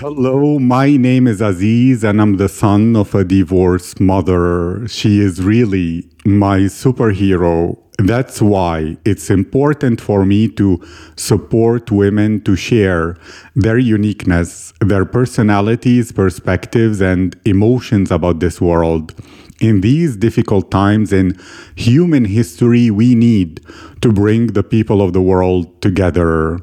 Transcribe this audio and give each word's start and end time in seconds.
Hello, 0.00 0.58
my 0.58 0.96
name 0.96 1.26
is 1.26 1.40
Aziz, 1.40 2.04
and 2.04 2.20
I'm 2.20 2.36
the 2.36 2.48
son 2.48 2.96
of 2.96 3.14
a 3.14 3.24
divorced 3.24 4.00
mother. 4.00 4.86
She 4.88 5.20
is 5.20 5.42
really 5.42 6.10
my 6.24 6.60
superhero. 6.60 7.78
That's 7.98 8.42
why 8.42 8.96
it's 9.04 9.30
important 9.30 10.00
for 10.00 10.24
me 10.24 10.48
to 10.48 10.82
support 11.16 11.90
women 11.90 12.42
to 12.44 12.56
share 12.56 13.16
their 13.54 13.78
uniqueness, 13.78 14.72
their 14.80 15.04
personalities, 15.04 16.12
perspectives, 16.12 17.00
and 17.00 17.38
emotions 17.44 18.10
about 18.10 18.40
this 18.40 18.60
world. 18.60 19.14
In 19.60 19.82
these 19.82 20.16
difficult 20.16 20.70
times 20.70 21.12
in 21.12 21.38
human 21.76 22.24
history, 22.24 22.90
we 22.90 23.14
need 23.14 23.60
to 24.00 24.10
bring 24.10 24.48
the 24.48 24.62
people 24.62 25.02
of 25.02 25.12
the 25.12 25.20
world 25.20 25.82
together. 25.82 26.58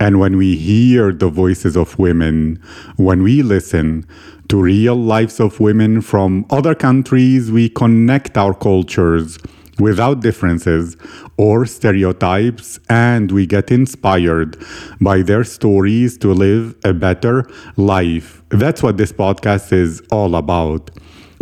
And 0.00 0.18
when 0.18 0.36
we 0.36 0.56
hear 0.56 1.12
the 1.12 1.28
voices 1.28 1.76
of 1.76 1.96
women, 1.96 2.60
when 2.96 3.22
we 3.22 3.42
listen 3.42 4.04
to 4.48 4.60
real 4.60 4.96
lives 4.96 5.38
of 5.38 5.60
women 5.60 6.00
from 6.00 6.44
other 6.50 6.74
countries, 6.74 7.52
we 7.52 7.68
connect 7.68 8.36
our 8.36 8.52
cultures 8.52 9.38
without 9.78 10.20
differences 10.20 10.96
or 11.36 11.66
stereotypes, 11.66 12.80
and 12.88 13.30
we 13.30 13.46
get 13.46 13.70
inspired 13.70 14.60
by 15.00 15.22
their 15.22 15.44
stories 15.44 16.18
to 16.18 16.34
live 16.34 16.74
a 16.82 16.92
better 16.92 17.48
life. 17.76 18.42
That's 18.48 18.82
what 18.82 18.96
this 18.96 19.12
podcast 19.12 19.72
is 19.72 20.02
all 20.10 20.34
about. 20.34 20.90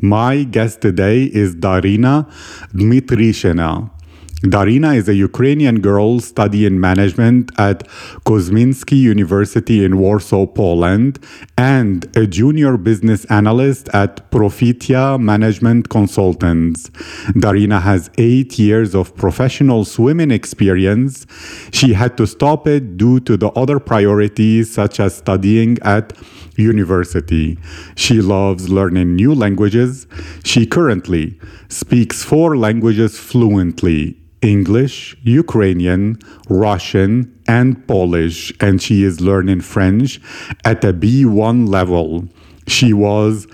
My 0.01 0.45
guest 0.45 0.81
today 0.81 1.25
is 1.25 1.57
Daryna 1.57 2.31
Dmytryshena. 2.73 3.98
Daryna 4.45 4.95
is 4.95 5.09
a 5.09 5.17
Ukrainian 5.17 5.81
girl 5.81 6.21
studying 6.21 6.79
management 6.79 7.51
at 7.59 7.85
Kozminski 8.25 8.97
University 8.97 9.85
in 9.85 9.99
Warsaw, 9.99 10.47
Poland, 10.47 11.19
and 11.57 12.07
a 12.17 12.25
junior 12.25 12.77
business 12.77 13.25
analyst 13.25 13.89
at 13.89 14.31
Profitia 14.31 15.21
Management 15.21 15.89
Consultants. 15.89 16.89
Daryna 17.35 17.83
has 17.83 18.13
eight 18.17 18.61
years 18.61 18.95
of 18.95 19.17
professional 19.17 19.85
swimming 19.85 20.31
experience. 20.31 21.27
She 21.73 21.95
had 21.95 22.17
to 22.19 22.25
stop 22.25 22.69
it 22.69 22.97
due 22.97 23.19
to 23.19 23.37
the 23.37 23.49
other 23.63 23.81
priorities, 23.81 24.73
such 24.73 25.01
as 25.01 25.17
studying 25.17 25.79
at 25.83 26.13
university. 26.55 27.59
She 27.97 28.23
loves 28.23 28.69
learning 28.69 29.17
new 29.17 29.35
languages. 29.35 30.07
She 30.45 30.65
currently 30.65 31.41
speaks 31.69 32.23
four 32.23 32.57
languages 32.57 33.19
fluently 33.19 34.17
English, 34.43 35.17
Ukrainian, 35.23 36.19
Russian, 36.49 37.33
and 37.47 37.87
Polish, 37.87 38.53
and 38.61 38.81
she 38.81 39.05
is 39.05 39.21
learning 39.21 39.63
French 39.63 40.21
at 40.65 40.85
a 40.85 40.93
B1 40.93 41.69
level. 41.69 42.29
She 42.67 42.93
was 42.93 43.47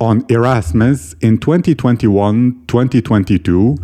on 0.00 0.24
Erasmus 0.30 1.14
in 1.20 1.38
2021 1.38 2.64
2022 2.66 3.76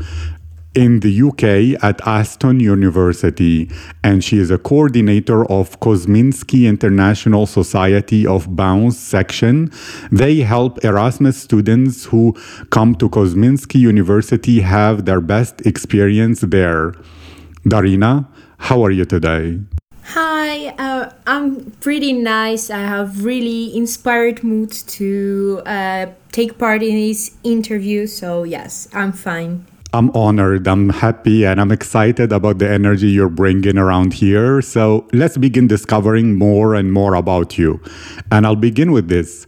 in 0.75 1.01
the 1.01 1.23
UK 1.23 1.83
at 1.83 2.01
Aston 2.07 2.61
University, 2.61 3.71
and 4.05 4.23
she 4.23 4.39
is 4.39 4.51
a 4.51 4.59
coordinator 4.59 5.45
of 5.51 5.81
Kozminski 5.81 6.69
International 6.69 7.47
Society 7.47 8.27
of 8.27 8.55
Bounce 8.55 8.99
section. 8.99 9.71
They 10.13 10.37
help 10.41 10.85
Erasmus 10.85 11.37
students 11.37 12.05
who 12.07 12.35
come 12.71 12.95
to 12.97 13.09
Kozminski 13.09 13.81
University 13.81 14.61
have 14.61 15.05
their 15.05 15.21
best 15.21 15.67
experience 15.67 16.41
there. 16.41 16.93
Daryna, 17.65 18.27
how 18.59 18.85
are 18.85 18.91
you 18.91 19.05
today? 19.05 19.61
Hi, 20.13 20.69
uh, 20.79 21.13
I'm 21.27 21.71
pretty 21.83 22.15
nice. 22.15 22.71
I 22.71 22.79
have 22.79 23.25
really 23.25 23.77
inspired 23.77 24.43
mood 24.43 24.73
to 24.73 25.61
uh, 25.67 26.07
take 26.33 26.57
part 26.57 26.83
in 26.83 26.95
this 26.95 27.37
interview. 27.45 28.07
So 28.07 28.45
yes, 28.45 28.89
I'm 28.95 29.13
fine. 29.13 29.67
I'm 29.95 30.11
honored, 30.11 30.69
I'm 30.69 30.91
happy, 30.91 31.47
and 31.47 31.59
I'm 31.59 31.73
excited 31.73 32.31
about 32.31 32.59
the 32.59 32.69
energy 32.69 33.09
you're 33.09 33.31
bringing 33.31 33.79
around 33.79 34.13
here. 34.13 34.61
So 34.61 35.09
let's 35.15 35.39
begin 35.39 35.67
discovering 35.67 36.37
more 36.37 36.75
and 36.75 36.93
more 36.93 37.15
about 37.15 37.57
you. 37.57 37.81
And 38.31 38.47
I'll 38.47 38.55
begin 38.55 38.93
with 38.93 39.09
this. 39.09 39.47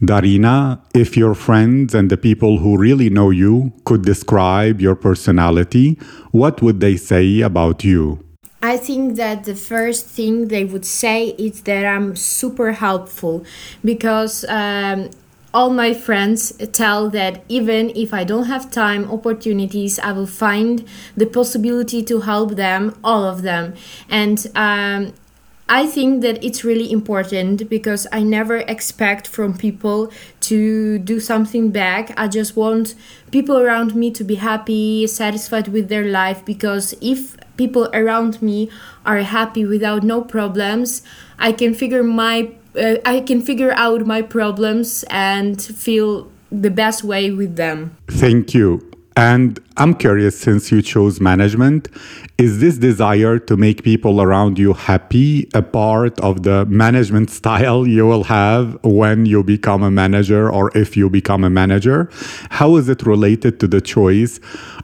Daryna, 0.00 0.80
if 0.94 1.16
your 1.16 1.34
friends 1.34 1.92
and 1.92 2.08
the 2.08 2.16
people 2.16 2.58
who 2.58 2.78
really 2.78 3.10
know 3.10 3.30
you 3.30 3.72
could 3.84 4.02
describe 4.02 4.80
your 4.80 4.94
personality, 4.94 5.98
what 6.30 6.62
would 6.62 6.78
they 6.78 6.96
say 6.96 7.40
about 7.40 7.82
you? 7.82 8.24
I 8.62 8.76
think 8.76 9.16
that 9.16 9.44
the 9.44 9.56
first 9.56 10.06
thing 10.06 10.48
they 10.48 10.64
would 10.64 10.84
say 10.84 11.28
is 11.30 11.62
that 11.62 11.84
I'm 11.84 12.14
super 12.14 12.72
helpful 12.72 13.44
because 13.84 14.44
um, 14.44 15.10
all 15.52 15.70
my 15.70 15.92
friends 15.92 16.52
tell 16.72 17.10
that 17.10 17.42
even 17.48 17.90
if 17.96 18.14
I 18.14 18.24
don't 18.24 18.44
have 18.44 18.70
time, 18.70 19.10
opportunities, 19.10 19.98
I 19.98 20.12
will 20.12 20.26
find 20.26 20.84
the 21.16 21.26
possibility 21.26 22.02
to 22.04 22.20
help 22.20 22.56
them, 22.56 22.98
all 23.02 23.24
of 23.24 23.42
them. 23.42 23.74
And 24.08 24.46
um, 24.54 25.12
I 25.68 25.86
think 25.86 26.22
that 26.22 26.42
it's 26.42 26.64
really 26.64 26.90
important 26.90 27.68
because 27.68 28.06
I 28.10 28.24
never 28.24 28.56
expect 28.56 29.28
from 29.28 29.56
people 29.56 30.12
to 30.40 30.98
do 30.98 31.20
something 31.20 31.70
back. 31.70 32.12
I 32.16 32.26
just 32.26 32.56
want 32.56 32.94
people 33.30 33.56
around 33.56 33.94
me 33.94 34.10
to 34.12 34.24
be 34.24 34.34
happy, 34.34 35.06
satisfied 35.06 35.68
with 35.68 35.88
their 35.88 36.04
life 36.04 36.44
because 36.44 36.94
if 37.00 37.36
people 37.56 37.88
around 37.92 38.42
me 38.42 38.68
are 39.06 39.18
happy 39.18 39.64
without 39.64 40.02
no 40.02 40.22
problems, 40.22 41.02
I 41.38 41.52
can 41.52 41.74
figure 41.74 42.02
my 42.02 42.50
uh, 42.76 42.96
I 43.04 43.20
can 43.20 43.40
figure 43.40 43.72
out 43.72 44.06
my 44.06 44.22
problems 44.22 45.04
and 45.10 45.60
feel 45.60 46.30
the 46.50 46.70
best 46.70 47.04
way 47.04 47.30
with 47.30 47.56
them. 47.56 47.96
Thank 48.08 48.54
you. 48.54 48.90
And 49.16 49.58
I'm 49.76 49.94
curious, 49.94 50.38
since 50.38 50.70
you 50.70 50.82
chose 50.82 51.20
management, 51.20 51.88
is 52.38 52.60
this 52.60 52.78
desire 52.78 53.38
to 53.40 53.56
make 53.56 53.82
people 53.82 54.22
around 54.22 54.58
you 54.58 54.72
happy 54.72 55.48
a 55.52 55.62
part 55.62 56.18
of 56.20 56.44
the 56.44 56.64
management 56.66 57.28
style 57.40 57.86
you 57.86 58.06
will 58.06 58.24
have 58.24 58.78
when 58.82 59.26
you 59.26 59.42
become 59.42 59.82
a 59.82 59.90
manager 59.90 60.48
or 60.50 60.76
if 60.76 60.96
you 60.96 61.10
become 61.10 61.44
a 61.44 61.50
manager? 61.50 62.08
How 62.50 62.76
is 62.76 62.88
it 62.88 63.02
related 63.02 63.60
to 63.60 63.66
the 63.66 63.80
choice 63.80 64.40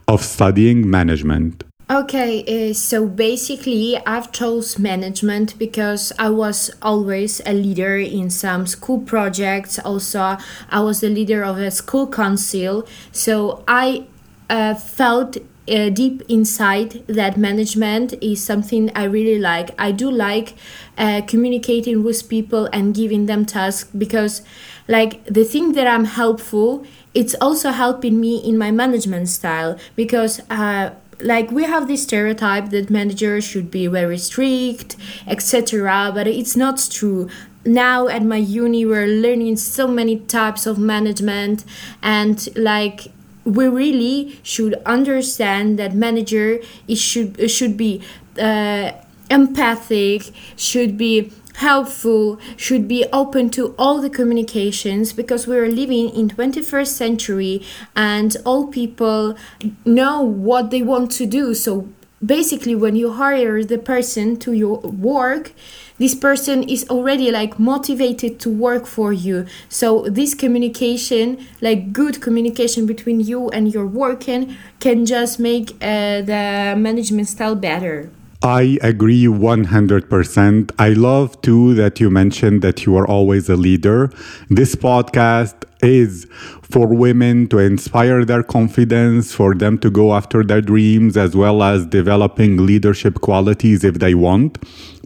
of 0.07 0.23
studying 0.23 0.89
management? 0.89 1.63
Okay, 1.89 2.43
uh, 2.43 2.73
so 2.73 3.07
basically, 3.07 3.97
I've 4.05 4.33
chose 4.33 4.77
management 4.77 5.57
because 5.57 6.11
I 6.19 6.29
was 6.29 6.69
always 6.81 7.39
a 7.45 7.53
leader 7.53 7.95
in 7.95 8.29
some 8.29 8.67
school 8.67 8.99
projects. 8.99 9.79
Also, 9.79 10.37
I 10.69 10.81
was 10.81 10.99
the 10.99 11.07
leader 11.07 11.45
of 11.45 11.57
a 11.59 11.71
school 11.71 12.05
council, 12.05 12.85
so 13.13 13.63
I 13.69 14.05
uh, 14.49 14.75
felt 14.75 15.37
uh, 15.37 15.87
deep 15.87 16.23
inside 16.27 17.07
that 17.07 17.37
management 17.37 18.15
is 18.21 18.43
something 18.43 18.91
I 18.93 19.05
really 19.05 19.39
like. 19.39 19.69
I 19.79 19.93
do 19.93 20.11
like 20.11 20.55
uh, 20.97 21.21
communicating 21.25 22.03
with 22.03 22.27
people 22.27 22.67
and 22.73 22.93
giving 22.93 23.27
them 23.27 23.45
tasks 23.45 23.89
because, 23.97 24.41
like, 24.89 25.23
the 25.23 25.45
thing 25.45 25.71
that 25.71 25.87
I'm 25.87 26.03
helpful, 26.03 26.85
it's 27.13 27.35
also 27.39 27.71
helping 27.71 28.19
me 28.19 28.37
in 28.37 28.57
my 28.57 28.71
management 28.71 29.29
style 29.29 29.77
because 29.95 30.41
uh, 30.49 30.91
like 31.19 31.51
we 31.51 31.63
have 31.63 31.87
this 31.87 32.03
stereotype 32.03 32.69
that 32.69 32.89
managers 32.89 33.43
should 33.43 33.71
be 33.71 33.87
very 33.87 34.17
strict 34.17 34.95
etc 35.27 36.11
but 36.13 36.27
it's 36.27 36.55
not 36.55 36.87
true. 36.91 37.29
Now 37.65 38.07
at 38.07 38.23
my 38.23 38.37
uni 38.37 38.85
we're 38.85 39.07
learning 39.07 39.57
so 39.57 39.87
many 39.87 40.19
types 40.19 40.65
of 40.65 40.77
management 40.77 41.65
and 42.01 42.47
like 42.55 43.07
we 43.43 43.67
really 43.67 44.39
should 44.43 44.75
understand 44.85 45.79
that 45.79 45.93
manager 45.93 46.59
it 46.87 46.97
should 46.97 47.39
it 47.39 47.47
should 47.49 47.77
be 47.77 48.01
uh, 48.39 48.91
empathic 49.29 50.31
should 50.55 50.97
be 50.97 51.31
helpful 51.57 52.39
should 52.55 52.87
be 52.87 53.05
open 53.11 53.49
to 53.49 53.73
all 53.77 53.99
the 53.99 54.09
communications 54.09 55.13
because 55.13 55.47
we're 55.47 55.67
living 55.67 56.09
in 56.09 56.29
21st 56.29 56.87
century 56.87 57.61
and 57.95 58.37
all 58.45 58.67
people 58.67 59.35
know 59.83 60.21
what 60.21 60.69
they 60.69 60.81
want 60.81 61.11
to 61.11 61.25
do. 61.25 61.53
So 61.53 61.89
basically 62.23 62.75
when 62.75 62.95
you 62.95 63.13
hire 63.13 63.63
the 63.63 63.77
person 63.77 64.37
to 64.37 64.53
your 64.53 64.79
work 64.79 65.53
this 65.99 66.13
person 66.13 66.63
is 66.63 66.87
already 66.89 67.31
like 67.31 67.57
motivated 67.57 68.39
to 68.39 68.49
work 68.49 68.85
for 68.85 69.11
you. 69.11 69.45
So 69.67 70.05
this 70.09 70.33
communication 70.35 71.45
like 71.61 71.91
good 71.91 72.21
communication 72.21 72.85
between 72.85 73.19
you 73.19 73.49
and 73.49 73.73
your 73.73 73.87
working 73.87 74.55
can 74.79 75.05
just 75.05 75.39
make 75.39 75.71
uh, 75.81 76.21
the 76.21 76.75
management 76.77 77.27
style 77.27 77.55
better 77.55 78.11
I 78.43 78.77
agree 78.83 79.25
100%. 79.25 80.71
I 80.77 80.89
love 80.89 81.41
too 81.41 81.73
that 81.73 81.99
you 81.99 82.11
mentioned 82.11 82.61
that 82.61 82.85
you 82.85 82.95
are 82.95 83.07
always 83.07 83.49
a 83.49 83.55
leader. 83.55 84.11
This 84.49 84.75
podcast 84.75 85.63
is 85.81 86.27
for 86.61 86.87
women 86.87 87.47
to 87.47 87.57
inspire 87.57 88.23
their 88.25 88.43
confidence, 88.43 89.33
for 89.33 89.55
them 89.55 89.79
to 89.79 89.89
go 89.89 90.13
after 90.13 90.43
their 90.43 90.61
dreams, 90.61 91.17
as 91.17 91.35
well 91.35 91.63
as 91.63 91.87
developing 91.87 92.65
leadership 92.65 93.21
qualities 93.21 93.83
if 93.83 93.95
they 93.95 94.13
want. 94.13 94.59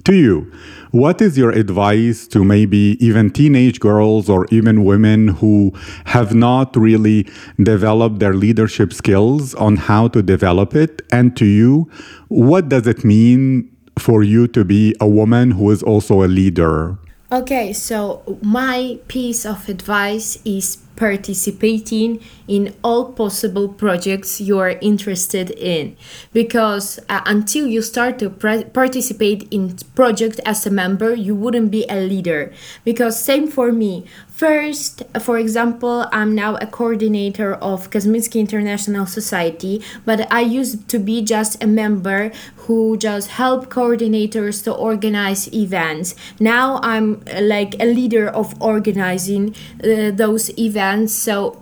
To 0.06 0.16
you, 0.16 0.52
what 0.92 1.22
is 1.22 1.38
your 1.38 1.52
advice 1.52 2.28
to 2.28 2.44
maybe 2.44 2.98
even 3.00 3.32
teenage 3.32 3.80
girls 3.80 4.30
or 4.30 4.46
even 4.52 4.84
women 4.84 5.30
who 5.30 5.72
have 6.06 6.36
not 6.36 6.76
really 6.76 7.28
developed 7.64 8.20
their 8.20 8.34
leadership 8.34 8.94
skills 8.94 9.56
on 9.56 9.78
how 9.78 10.10
to 10.10 10.22
develop 10.22 10.76
it? 10.76 11.02
And 11.12 11.36
to 11.38 11.46
you, 11.46 11.90
what 12.28 12.68
does 12.68 12.88
it 12.88 13.06
mean 13.06 13.74
for 13.98 14.22
you 14.22 14.48
to 14.50 14.66
be 14.66 14.94
a 15.00 15.08
woman 15.08 15.52
who 15.52 15.72
is 15.72 15.82
also 15.82 16.24
a 16.24 16.28
leader? 16.28 16.98
Okay, 17.32 17.72
so 17.72 18.38
my 18.42 19.00
piece 19.08 19.46
of 19.46 19.70
advice 19.70 20.40
is 20.44 20.76
participating 20.98 22.20
in 22.52 22.76
all 22.84 23.14
possible 23.14 23.70
projects 23.70 24.42
you 24.42 24.60
are 24.60 24.76
interested 24.82 25.52
in 25.52 25.96
because 26.34 27.00
uh, 27.08 27.22
until 27.26 27.66
you 27.66 27.82
start 27.82 28.20
to 28.20 28.30
participate 28.30 29.48
in 29.52 29.78
project 29.96 30.42
as 30.46 30.68
a 30.68 30.70
member 30.70 31.16
you 31.16 31.34
wouldn't 31.34 31.72
be 31.72 31.86
a 31.88 31.96
leader 31.96 32.52
because 32.84 33.24
same 33.24 33.48
for 33.48 33.72
me 33.72 34.04
First, 34.42 35.04
for 35.22 35.38
example, 35.38 36.08
I'm 36.12 36.34
now 36.34 36.56
a 36.56 36.66
coordinator 36.66 37.54
of 37.54 37.92
Kozminski 37.92 38.40
International 38.40 39.06
Society, 39.06 39.84
but 40.04 40.34
I 40.34 40.42
used 40.42 40.90
to 40.90 40.98
be 40.98 41.22
just 41.22 41.64
a 41.64 41.68
member 41.68 42.32
who 42.66 42.98
just 42.98 43.38
help 43.38 43.70
coordinators 43.70 44.64
to 44.64 44.74
organize 44.74 45.54
events. 45.54 46.16
Now 46.40 46.80
I'm 46.82 47.22
uh, 47.32 47.42
like 47.42 47.76
a 47.80 47.86
leader 47.86 48.30
of 48.30 48.60
organizing 48.60 49.54
uh, 49.84 50.10
those 50.10 50.50
events. 50.58 51.14
So 51.14 51.62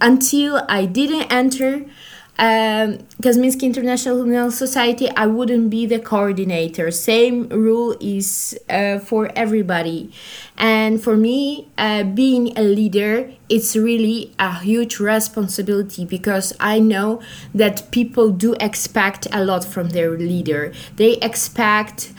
until 0.00 0.64
I 0.68 0.86
didn't 0.86 1.30
enter 1.32 1.86
um, 2.40 2.96
Kozminski 3.22 3.64
International 3.64 4.50
Society, 4.50 5.10
I 5.10 5.26
wouldn't 5.26 5.68
be 5.68 5.84
the 5.84 5.98
coordinator. 5.98 6.90
Same 6.90 7.48
rule 7.50 7.94
is 8.00 8.58
uh, 8.70 8.98
for 8.98 9.30
everybody. 9.36 10.10
And 10.56 11.02
for 11.02 11.18
me, 11.18 11.68
uh, 11.76 12.04
being 12.04 12.56
a 12.56 12.62
leader, 12.62 13.30
it's 13.50 13.76
really 13.76 14.32
a 14.38 14.58
huge 14.60 14.98
responsibility 15.00 16.06
because 16.06 16.54
I 16.58 16.78
know 16.78 17.20
that 17.54 17.90
people 17.90 18.30
do 18.30 18.54
expect 18.58 19.26
a 19.32 19.44
lot 19.44 19.62
from 19.62 19.90
their 19.90 20.16
leader. 20.16 20.72
They 20.96 21.18
expect 21.18 22.10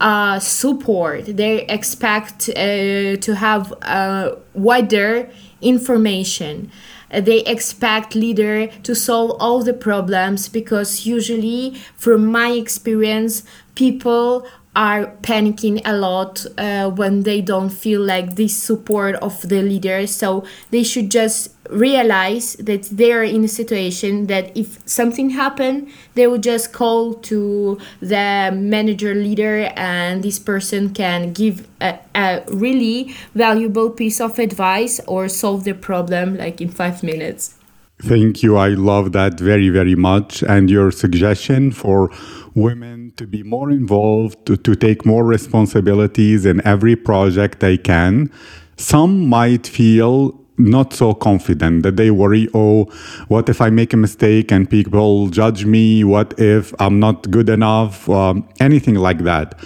uh, 0.00 0.40
support, 0.40 1.24
they 1.26 1.66
expect 1.66 2.48
uh, 2.48 3.16
to 3.16 3.34
have 3.36 3.72
uh, 3.82 4.36
wider 4.54 5.30
information 5.60 6.70
they 7.10 7.40
expect 7.44 8.14
leader 8.14 8.66
to 8.82 8.94
solve 8.94 9.36
all 9.40 9.62
the 9.62 9.72
problems 9.72 10.48
because 10.48 11.06
usually 11.06 11.76
from 11.96 12.26
my 12.26 12.50
experience 12.50 13.42
people 13.74 14.46
are 14.76 15.06
panicking 15.22 15.80
a 15.84 15.96
lot 15.96 16.46
uh, 16.56 16.88
when 16.90 17.22
they 17.22 17.40
don't 17.40 17.70
feel 17.70 18.00
like 18.00 18.36
this 18.36 18.56
support 18.56 19.16
of 19.16 19.48
the 19.48 19.62
leader 19.62 20.06
so 20.06 20.44
they 20.70 20.84
should 20.84 21.10
just 21.10 21.50
realize 21.70 22.54
that 22.54 22.84
they're 22.84 23.22
in 23.22 23.44
a 23.44 23.48
situation 23.48 24.26
that 24.26 24.56
if 24.56 24.78
something 24.86 25.30
happened, 25.30 25.90
they 26.14 26.26
would 26.26 26.42
just 26.42 26.72
call 26.72 27.14
to 27.14 27.78
the 28.00 28.50
manager 28.54 29.14
leader 29.14 29.70
and 29.76 30.22
this 30.22 30.38
person 30.38 30.94
can 30.94 31.32
give 31.32 31.66
a, 31.80 31.98
a 32.14 32.42
really 32.48 33.14
valuable 33.34 33.90
piece 33.90 34.20
of 34.20 34.38
advice 34.38 35.00
or 35.06 35.28
solve 35.28 35.64
the 35.64 35.74
problem 35.74 36.36
like 36.36 36.60
in 36.60 36.68
five 36.70 37.02
minutes 37.02 37.54
Thank 38.00 38.44
you. 38.44 38.56
I 38.56 38.68
love 38.68 39.10
that 39.12 39.40
very, 39.40 39.70
very 39.70 39.96
much. 39.96 40.42
And 40.44 40.70
your 40.70 40.92
suggestion 40.92 41.72
for 41.72 42.10
women 42.54 43.07
to 43.18 43.26
be 43.26 43.42
more 43.42 43.70
involved, 43.70 44.46
to, 44.46 44.56
to 44.56 44.74
take 44.74 45.04
more 45.04 45.24
responsibilities 45.24 46.46
in 46.46 46.64
every 46.66 46.94
project 46.94 47.58
they 47.60 47.76
can. 47.76 48.30
Some 48.76 49.26
might 49.26 49.66
feel 49.66 50.40
not 50.56 50.92
so 50.92 51.14
confident 51.14 51.84
that 51.84 51.96
they 51.96 52.10
worry 52.10 52.48
oh 52.52 52.82
what 53.28 53.48
if 53.48 53.60
i 53.60 53.70
make 53.70 53.92
a 53.92 53.96
mistake 53.96 54.50
and 54.50 54.68
people 54.68 55.28
judge 55.28 55.64
me? 55.64 56.02
What 56.02 56.34
if 56.36 56.74
i'm 56.80 56.98
not 56.98 57.30
good 57.30 57.48
enough? 57.48 58.08
Um, 58.08 58.48
anything 58.58 58.96
like 58.96 59.22
that. 59.22 59.56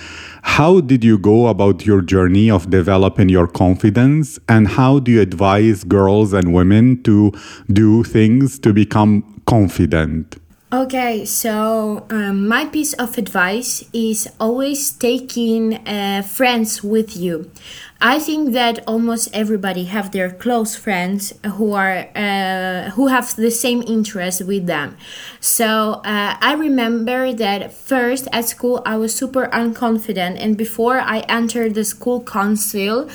How 0.43 0.81
did 0.81 1.03
you 1.03 1.17
go 1.19 1.47
about 1.47 1.87
your 1.87 2.03
journey 2.03 2.51
of 2.51 2.69
developing 2.69 3.31
your 3.31 3.47
confidence 3.47 4.39
and 4.51 4.69
how 4.69 4.99
do 4.99 5.13
you 5.13 5.21
advise 5.23 5.83
girls 5.85 6.35
and 6.35 6.53
women 6.53 7.03
to 7.05 7.33
do 7.73 8.05
things 8.05 8.59
to 8.59 8.75
become 8.75 9.41
confident 9.47 10.42
Okay, 10.73 11.27
so 11.27 12.07
um, 12.09 12.49
my 12.49 12.65
piece 12.65 12.95
of 12.95 13.19
advice 13.19 13.85
is 13.93 14.27
always 14.41 14.91
taking 14.91 15.87
uh, 15.87 16.23
friends 16.23 16.83
with 16.83 17.15
you. 17.15 17.51
I 18.05 18.19
think 18.19 18.53
that 18.53 18.83
almost 18.89 19.29
everybody 19.33 19.85
have 19.85 20.11
their 20.11 20.29
close 20.29 20.75
friends 20.75 21.33
who 21.55 21.73
are 21.73 22.09
uh, 22.17 22.91
who 22.91 23.07
have 23.07 23.37
the 23.37 23.53
same 23.53 23.81
interest 23.87 24.45
with 24.45 24.67
them. 24.67 24.97
So 25.39 26.03
uh, 26.05 26.37
I 26.41 26.55
remember 26.55 27.33
that 27.33 27.73
first 27.73 28.27
at 28.33 28.49
school 28.49 28.83
I 28.85 28.97
was 28.97 29.15
super 29.15 29.47
unconfident, 29.53 30.43
and 30.43 30.59
before 30.59 30.99
I 30.99 31.21
entered 31.29 31.75
the 31.75 31.85
school 31.85 32.25
council, 32.25 33.09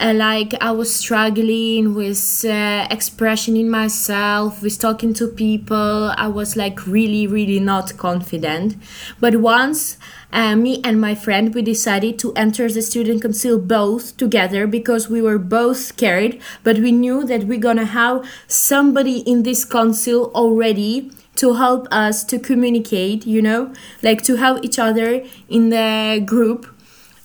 uh, 0.00 0.12
like 0.12 0.52
I 0.60 0.72
was 0.72 0.92
struggling 0.92 1.94
with 1.94 2.44
uh, 2.44 2.88
expression 2.90 3.56
in 3.56 3.70
myself, 3.70 4.60
with 4.62 4.80
talking 4.80 5.14
to 5.14 5.28
people. 5.28 6.12
I 6.16 6.26
was 6.26 6.56
like 6.56 6.88
really, 6.88 7.28
really 7.28 7.60
not 7.60 7.96
confident. 7.96 8.74
But 9.20 9.36
once 9.36 9.96
uh, 10.34 10.56
me 10.56 10.80
and 10.82 11.00
my 11.00 11.14
friend 11.14 11.54
we 11.54 11.62
decided 11.62 12.18
to 12.18 12.32
enter 12.34 12.68
the 12.68 12.82
student 12.82 13.22
council 13.22 13.58
both 13.58 14.16
together 14.16 14.66
because 14.66 15.08
we 15.08 15.22
were 15.22 15.38
both 15.38 15.76
scared 15.76 16.38
but 16.64 16.78
we 16.78 16.90
knew 16.90 17.24
that 17.24 17.44
we're 17.44 17.58
gonna 17.58 17.86
have 17.86 18.28
somebody 18.48 19.20
in 19.20 19.44
this 19.44 19.64
council 19.64 20.32
already 20.34 21.10
to 21.36 21.54
help 21.54 21.86
us 21.90 22.24
to 22.24 22.38
communicate 22.38 23.24
you 23.26 23.40
know 23.40 23.72
like 24.02 24.22
to 24.22 24.36
help 24.36 24.64
each 24.64 24.78
other 24.78 25.24
in 25.48 25.70
the 25.70 26.22
group. 26.26 26.66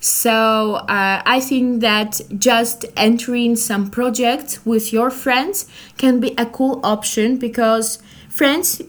So 0.02 0.76
uh, 0.88 1.20
i 1.26 1.40
think 1.40 1.82
that 1.82 2.22
just 2.38 2.86
entering 2.96 3.54
some 3.54 3.90
projects 3.90 4.64
with 4.64 4.94
your 4.94 5.10
friends 5.10 5.66
can 5.98 6.20
be 6.20 6.34
a 6.38 6.46
cool 6.46 6.80
option 6.82 7.36
because 7.36 7.98
friends 8.30 8.80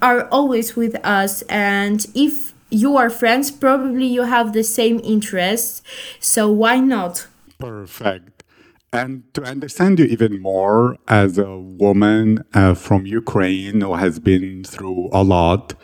are 0.00 0.28
always 0.28 0.76
with 0.76 0.94
us 1.04 1.42
and 1.48 2.06
if 2.14 2.53
you 2.74 2.96
are 2.96 3.10
friends, 3.10 3.50
probably 3.50 4.06
you 4.06 4.22
have 4.22 4.52
the 4.52 4.64
same 4.64 5.00
interests. 5.04 5.82
So 6.18 6.50
why 6.50 6.80
not? 6.80 7.26
Perfect. 7.58 8.42
And 8.92 9.22
to 9.34 9.42
understand 9.42 9.98
you 9.98 10.04
even 10.04 10.40
more 10.40 10.96
as 11.08 11.38
a 11.38 11.56
woman 11.58 12.44
uh, 12.54 12.74
from 12.74 13.06
Ukraine 13.06 13.80
who 13.80 13.94
has 13.94 14.18
been 14.18 14.64
through 14.64 15.08
a 15.12 15.22
lot, 15.22 15.74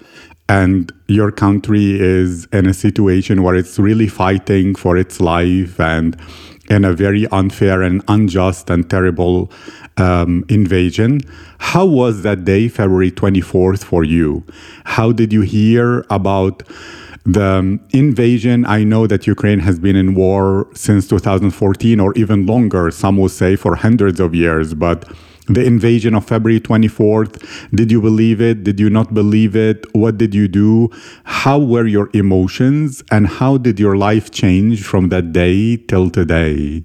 and 0.48 0.92
your 1.06 1.30
country 1.30 2.00
is 2.00 2.46
in 2.52 2.66
a 2.66 2.74
situation 2.74 3.42
where 3.42 3.54
it's 3.54 3.78
really 3.78 4.08
fighting 4.08 4.74
for 4.74 4.96
its 4.96 5.20
life 5.20 5.78
and 5.80 6.16
in 6.68 6.84
a 6.84 6.92
very 6.92 7.26
unfair 7.28 7.82
and 7.82 8.02
unjust 8.08 8.70
and 8.70 8.88
terrible 8.88 9.50
um, 10.00 10.44
invasion. 10.48 11.20
How 11.58 11.84
was 11.84 12.22
that 12.22 12.44
day, 12.44 12.68
February 12.68 13.10
24th, 13.10 13.84
for 13.84 14.02
you? 14.02 14.44
How 14.84 15.12
did 15.12 15.32
you 15.32 15.42
hear 15.42 16.04
about 16.10 16.62
the 17.24 17.44
um, 17.44 17.80
invasion? 17.90 18.64
I 18.64 18.82
know 18.82 19.06
that 19.06 19.26
Ukraine 19.26 19.60
has 19.60 19.78
been 19.78 19.96
in 19.96 20.14
war 20.14 20.66
since 20.74 21.06
2014 21.06 22.00
or 22.00 22.14
even 22.16 22.46
longer, 22.46 22.90
some 22.90 23.18
will 23.18 23.28
say 23.28 23.56
for 23.56 23.76
hundreds 23.76 24.18
of 24.20 24.34
years, 24.34 24.74
but 24.74 25.04
the 25.46 25.64
invasion 25.64 26.14
of 26.14 26.24
February 26.24 26.60
24th. 26.60 27.70
Did 27.74 27.90
you 27.90 28.00
believe 28.00 28.40
it? 28.40 28.62
Did 28.62 28.78
you 28.78 28.88
not 28.88 29.12
believe 29.12 29.56
it? 29.56 29.84
What 29.94 30.16
did 30.16 30.32
you 30.32 30.46
do? 30.46 30.90
How 31.24 31.58
were 31.58 31.86
your 31.86 32.08
emotions? 32.14 33.02
And 33.10 33.26
how 33.26 33.58
did 33.58 33.80
your 33.80 33.96
life 33.96 34.30
change 34.30 34.84
from 34.84 35.08
that 35.08 35.32
day 35.32 35.76
till 35.76 36.08
today? 36.08 36.84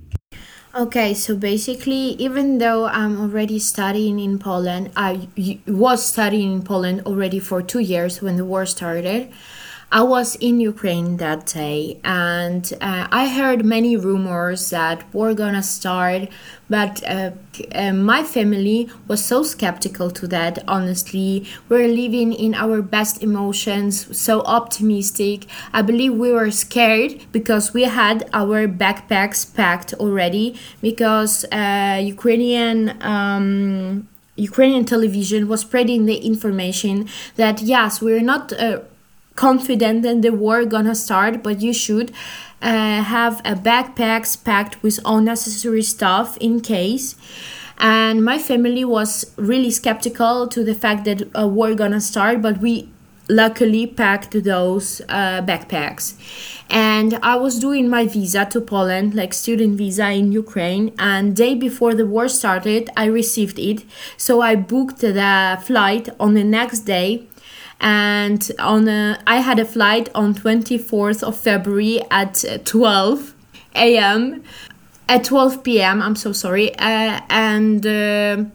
Okay, 0.76 1.14
so 1.14 1.38
basically, 1.38 2.20
even 2.20 2.58
though 2.58 2.86
I'm 2.86 3.18
already 3.22 3.60
studying 3.60 4.20
in 4.20 4.38
Poland, 4.40 4.92
I 4.98 5.30
was 5.66 6.06
studying 6.06 6.52
in 6.52 6.64
Poland 6.64 7.04
already 7.06 7.40
for 7.40 7.62
two 7.62 7.80
years 7.80 8.22
when 8.22 8.36
the 8.36 8.44
war 8.44 8.66
started. 8.66 9.32
I 9.92 10.02
was 10.02 10.36
in 10.36 10.60
Ukraine 10.60 11.18
that 11.18 11.46
day 11.46 12.00
and 12.04 12.72
uh, 12.82 13.08
I 13.12 13.28
heard 13.30 13.64
many 13.64 13.96
rumors 13.96 14.70
that 14.72 15.06
war 15.14 15.34
gonna 15.34 15.64
start, 15.64 16.28
but 16.70 17.04
uh, 17.08 17.32
uh, 17.74 17.94
my 17.94 18.24
family 18.24 18.90
was 19.08 19.24
so 19.24 19.44
skeptical 19.44 20.10
to 20.12 20.28
that. 20.28 20.64
Honestly, 20.68 21.48
we're 21.70 21.88
living 21.88 22.34
in 22.34 22.56
our 22.56 22.82
best 22.82 23.22
emotions, 23.22 24.18
so 24.18 24.42
optimistic. 24.42 25.46
I 25.72 25.82
believe 25.84 26.14
we 26.16 26.32
were 26.32 26.52
scared 26.52 27.22
because 27.32 27.74
we 27.74 27.84
had 27.84 28.28
our 28.34 28.68
backpacks 28.68 29.46
packed 29.56 29.94
already 29.94 30.60
because 30.82 31.46
uh, 31.52 32.00
Ukrainian. 32.04 33.02
Um, 33.02 34.10
Ukrainian 34.38 34.84
television 34.84 35.48
was 35.48 35.62
spreading 35.62 36.08
the 36.08 36.18
information 36.18 37.08
that 37.38 37.62
yes, 37.62 38.02
we're 38.02 38.20
not 38.20 38.52
uh, 38.52 38.80
confident 39.36 40.04
that 40.04 40.22
the 40.22 40.34
war 40.34 40.66
gonna 40.66 40.96
start 40.96 41.44
but 41.44 41.62
you 41.62 41.74
should 41.74 42.12
uh, 42.62 43.04
have 43.04 43.42
a 43.46 43.54
backpacks 43.54 44.42
packed 44.42 44.82
with 44.82 45.00
all 45.06 45.22
necessary 45.22 45.82
stuff 45.82 46.38
in 46.38 46.62
case. 46.62 47.16
And 47.78 48.24
my 48.24 48.38
family 48.38 48.86
was 48.86 49.32
really 49.36 49.70
skeptical 49.70 50.48
to 50.48 50.64
the 50.64 50.74
fact 50.74 51.04
that 51.06 51.30
a 51.36 51.48
war 51.48 51.76
gonna 51.76 52.02
start 52.02 52.42
but 52.42 52.60
we 52.60 52.90
luckily 53.28 53.86
packed 53.88 54.44
those 54.44 55.02
uh, 55.10 55.42
backpacks. 55.42 56.14
And 56.70 57.20
i 57.22 57.36
was 57.36 57.60
doing 57.60 57.90
my 57.90 58.08
visa 58.08 58.46
to 58.46 58.60
poland 58.62 59.14
like 59.14 59.34
student 59.34 59.78
visa 59.78 60.10
in 60.10 60.32
ukraine 60.32 60.94
and 60.98 61.36
day 61.36 61.54
before 61.54 61.94
the 61.94 62.08
war 62.08 62.28
started 62.28 62.90
i 62.98 63.06
received 63.06 63.60
it. 63.60 63.84
So 64.18 64.42
i 64.42 64.56
booked 64.56 65.00
the 65.00 65.60
flight 65.64 66.10
on 66.20 66.34
the 66.34 66.44
next 66.44 66.82
day 66.82 67.28
and 67.80 68.52
on 68.60 68.88
a, 68.88 69.20
I 69.28 69.38
had 69.38 69.60
a 69.60 69.66
flight 69.66 70.10
on 70.16 70.34
24th 70.34 71.24
of 71.24 71.38
February 71.38 72.02
at 72.10 72.44
12 72.66 73.36
a.m. 73.76 74.44
at 75.10 75.24
12 75.24 75.64
p.m. 75.64 76.02
I'm 76.02 76.16
so 76.16 76.32
sorry, 76.32 76.74
uh, 76.76 77.20
and 77.30 77.86
uh, 77.86 78.46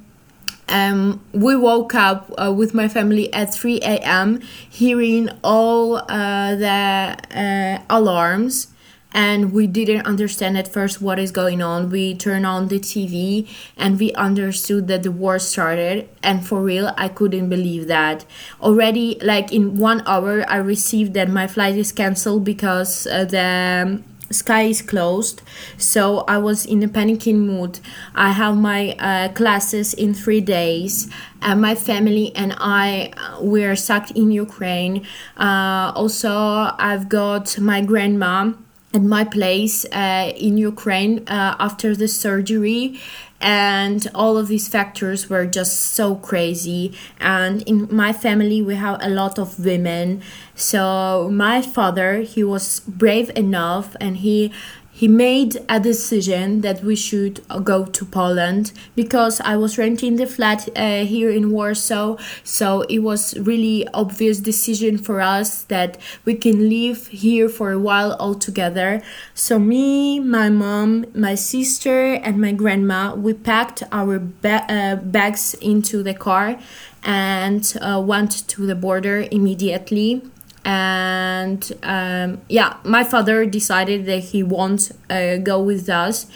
um, 0.68 1.20
we 1.32 1.56
woke 1.56 1.94
up 1.94 2.32
uh, 2.38 2.52
with 2.52 2.74
my 2.74 2.88
family 2.88 3.32
at 3.32 3.52
3 3.52 3.80
a.m. 3.80 4.40
hearing 4.68 5.28
all 5.42 5.96
uh, 5.96 6.54
the 6.54 7.16
uh, 7.34 7.82
alarms 7.90 8.68
and 9.12 9.52
we 9.52 9.66
didn't 9.66 10.06
understand 10.06 10.56
at 10.56 10.68
first 10.68 11.02
what 11.02 11.18
is 11.18 11.30
going 11.32 11.62
on. 11.62 11.90
We 11.90 12.14
turned 12.14 12.46
on 12.46 12.68
the 12.68 12.78
TV 12.78 13.48
and 13.76 13.98
we 13.98 14.12
understood 14.12 14.88
that 14.88 15.02
the 15.02 15.10
war 15.12 15.38
started. 15.38 16.08
And 16.22 16.46
for 16.46 16.60
real, 16.60 16.92
I 16.96 17.08
couldn't 17.08 17.48
believe 17.48 17.88
that. 17.88 18.24
Already, 18.60 19.18
like 19.22 19.52
in 19.52 19.76
one 19.76 20.02
hour, 20.06 20.44
I 20.48 20.56
received 20.56 21.14
that 21.14 21.28
my 21.28 21.46
flight 21.46 21.76
is 21.76 21.92
canceled 21.92 22.44
because 22.44 23.06
uh, 23.06 23.24
the 23.24 24.02
sky 24.32 24.62
is 24.62 24.80
closed 24.80 25.42
so 25.76 26.20
i 26.28 26.38
was 26.38 26.64
in 26.64 26.80
a 26.84 26.86
panicking 26.86 27.34
mood 27.38 27.80
i 28.14 28.30
have 28.30 28.56
my 28.56 28.92
uh, 29.00 29.28
classes 29.32 29.92
in 29.92 30.14
three 30.14 30.40
days 30.40 31.10
and 31.42 31.60
my 31.60 31.74
family 31.74 32.30
and 32.36 32.54
i 32.60 33.12
uh, 33.16 33.42
were 33.42 33.74
stuck 33.74 34.08
in 34.12 34.30
ukraine 34.30 35.04
uh, 35.36 35.90
also 35.96 36.30
i've 36.78 37.08
got 37.08 37.58
my 37.58 37.80
grandma 37.80 38.52
at 38.92 39.02
my 39.02 39.24
place 39.24 39.84
uh, 39.92 40.32
in 40.36 40.56
Ukraine 40.56 41.24
uh, 41.28 41.56
after 41.58 41.94
the 41.94 42.08
surgery. 42.08 43.00
And 43.42 44.06
all 44.14 44.36
of 44.36 44.48
these 44.48 44.68
factors 44.68 45.30
were 45.30 45.46
just 45.46 45.78
so 45.94 46.16
crazy. 46.16 46.92
And 47.18 47.62
in 47.62 47.88
my 47.90 48.12
family, 48.12 48.60
we 48.60 48.74
have 48.74 48.98
a 49.00 49.08
lot 49.08 49.38
of 49.38 49.58
women. 49.58 50.20
So, 50.54 51.30
my 51.32 51.62
father, 51.62 52.20
he 52.20 52.44
was 52.44 52.80
brave 52.80 53.30
enough 53.34 53.96
and 53.98 54.18
he 54.18 54.52
he 55.00 55.08
made 55.08 55.56
a 55.66 55.80
decision 55.80 56.60
that 56.60 56.84
we 56.84 56.94
should 56.94 57.40
uh, 57.48 57.58
go 57.58 57.86
to 57.86 58.04
Poland 58.04 58.70
because 58.94 59.40
I 59.40 59.56
was 59.56 59.78
renting 59.78 60.16
the 60.16 60.26
flat 60.26 60.68
uh, 60.76 61.06
here 61.06 61.30
in 61.30 61.50
Warsaw. 61.52 62.18
So 62.44 62.82
it 62.82 62.98
was 62.98 63.34
really 63.38 63.88
obvious 63.94 64.40
decision 64.40 64.98
for 64.98 65.22
us 65.22 65.62
that 65.74 65.96
we 66.26 66.34
can 66.34 66.68
live 66.68 67.06
here 67.06 67.48
for 67.48 67.72
a 67.72 67.78
while 67.78 68.12
all 68.20 68.34
together. 68.34 69.00
So 69.32 69.58
me, 69.58 70.20
my 70.20 70.50
mom, 70.50 71.06
my 71.14 71.34
sister, 71.34 72.16
and 72.26 72.38
my 72.38 72.52
grandma, 72.52 73.14
we 73.14 73.32
packed 73.32 73.82
our 73.90 74.18
ba- 74.18 74.70
uh, 74.70 74.96
bags 74.96 75.54
into 75.62 76.02
the 76.02 76.12
car 76.12 76.58
and 77.02 77.74
uh, 77.80 78.02
went 78.04 78.46
to 78.48 78.66
the 78.66 78.74
border 78.74 79.26
immediately 79.30 80.20
and 80.64 81.72
um, 81.82 82.40
yeah 82.48 82.76
my 82.84 83.02
father 83.02 83.46
decided 83.46 84.06
that 84.06 84.18
he 84.20 84.42
won't 84.42 84.92
uh, 85.08 85.36
go 85.38 85.60
with 85.60 85.88
us 85.88 86.26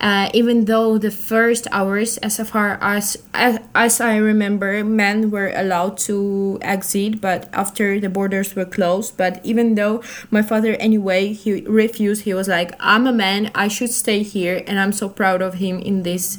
uh, 0.00 0.28
even 0.34 0.64
though 0.66 0.98
the 0.98 1.10
first 1.10 1.66
hours 1.70 2.18
as 2.18 2.36
far 2.48 2.78
as, 2.80 3.16
as 3.32 3.58
as 3.74 4.00
i 4.00 4.16
remember 4.16 4.84
men 4.84 5.30
were 5.30 5.52
allowed 5.54 5.96
to 5.96 6.58
exit 6.62 7.20
but 7.20 7.48
after 7.52 8.00
the 8.00 8.08
borders 8.08 8.54
were 8.54 8.64
closed 8.64 9.16
but 9.16 9.40
even 9.44 9.74
though 9.74 10.02
my 10.30 10.42
father 10.42 10.74
anyway 10.74 11.32
he 11.32 11.62
refused 11.62 12.22
he 12.24 12.34
was 12.34 12.48
like 12.48 12.72
i'm 12.80 13.06
a 13.06 13.12
man 13.12 13.50
i 13.54 13.68
should 13.68 13.90
stay 13.90 14.22
here 14.22 14.62
and 14.66 14.78
i'm 14.78 14.92
so 14.92 15.08
proud 15.08 15.40
of 15.40 15.54
him 15.54 15.78
in 15.78 16.02
this 16.02 16.38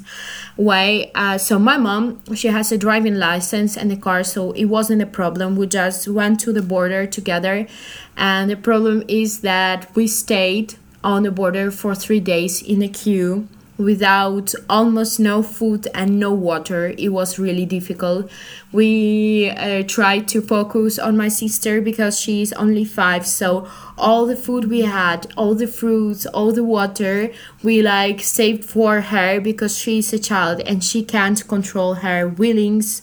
way. 0.57 1.11
Uh, 1.15 1.37
so 1.37 1.59
my 1.59 1.77
mom, 1.77 2.21
she 2.33 2.47
has 2.47 2.71
a 2.71 2.77
driving 2.77 3.15
license 3.15 3.75
and 3.77 3.91
a 3.91 3.97
car, 3.97 4.23
so 4.23 4.51
it 4.51 4.65
wasn't 4.65 5.01
a 5.01 5.05
problem. 5.05 5.55
We 5.55 5.67
just 5.67 6.07
went 6.07 6.39
to 6.41 6.53
the 6.53 6.61
border 6.61 7.05
together, 7.05 7.67
and 8.15 8.49
the 8.49 8.55
problem 8.55 9.03
is 9.07 9.41
that 9.41 9.93
we 9.95 10.07
stayed 10.07 10.75
on 11.05 11.21
the 11.21 11.31
border 11.31 11.69
for 11.69 11.93
three 11.93 12.19
days 12.19 12.63
in 12.63 12.81
a 12.81 12.89
queue 12.89 13.47
without 13.77 14.53
almost 14.69 15.19
no 15.19 15.43
food 15.43 15.87
and 15.93 16.19
no 16.19 16.33
water. 16.33 16.93
It 16.97 17.09
was 17.09 17.37
really 17.37 17.65
difficult. 17.65 18.31
We 18.71 19.49
uh, 19.51 19.83
tried 19.83 20.27
to 20.29 20.41
focus 20.41 20.97
on 20.97 21.15
my 21.15 21.27
sister 21.27 21.79
because 21.79 22.19
she's 22.19 22.53
only 22.53 22.85
five, 22.85 23.27
so 23.27 23.67
all 23.97 24.25
the 24.25 24.35
food 24.35 24.69
we 24.69 24.81
had, 24.81 25.31
all 25.37 25.53
the 25.55 25.67
fruits, 25.67 26.25
all 26.25 26.51
the 26.51 26.63
water, 26.63 27.31
we 27.63 27.81
like 27.81 28.21
saved 28.21 28.65
for 28.65 29.01
her 29.01 29.39
because 29.39 29.77
she's 29.77 30.11
a 30.11 30.19
child 30.19 30.61
and 30.61 30.83
she 30.83 31.03
can't 31.03 31.47
control 31.47 31.95
her 31.95 32.27
willings, 32.27 33.01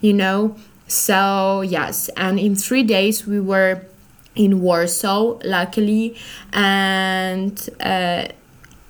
you 0.00 0.12
know. 0.12 0.56
So, 0.88 1.62
yes, 1.62 2.10
and 2.16 2.38
in 2.38 2.56
three 2.56 2.82
days 2.82 3.26
we 3.26 3.40
were 3.40 3.86
in 4.34 4.60
Warsaw, 4.60 5.38
luckily, 5.44 6.16
and 6.52 7.68
uh, 7.80 8.26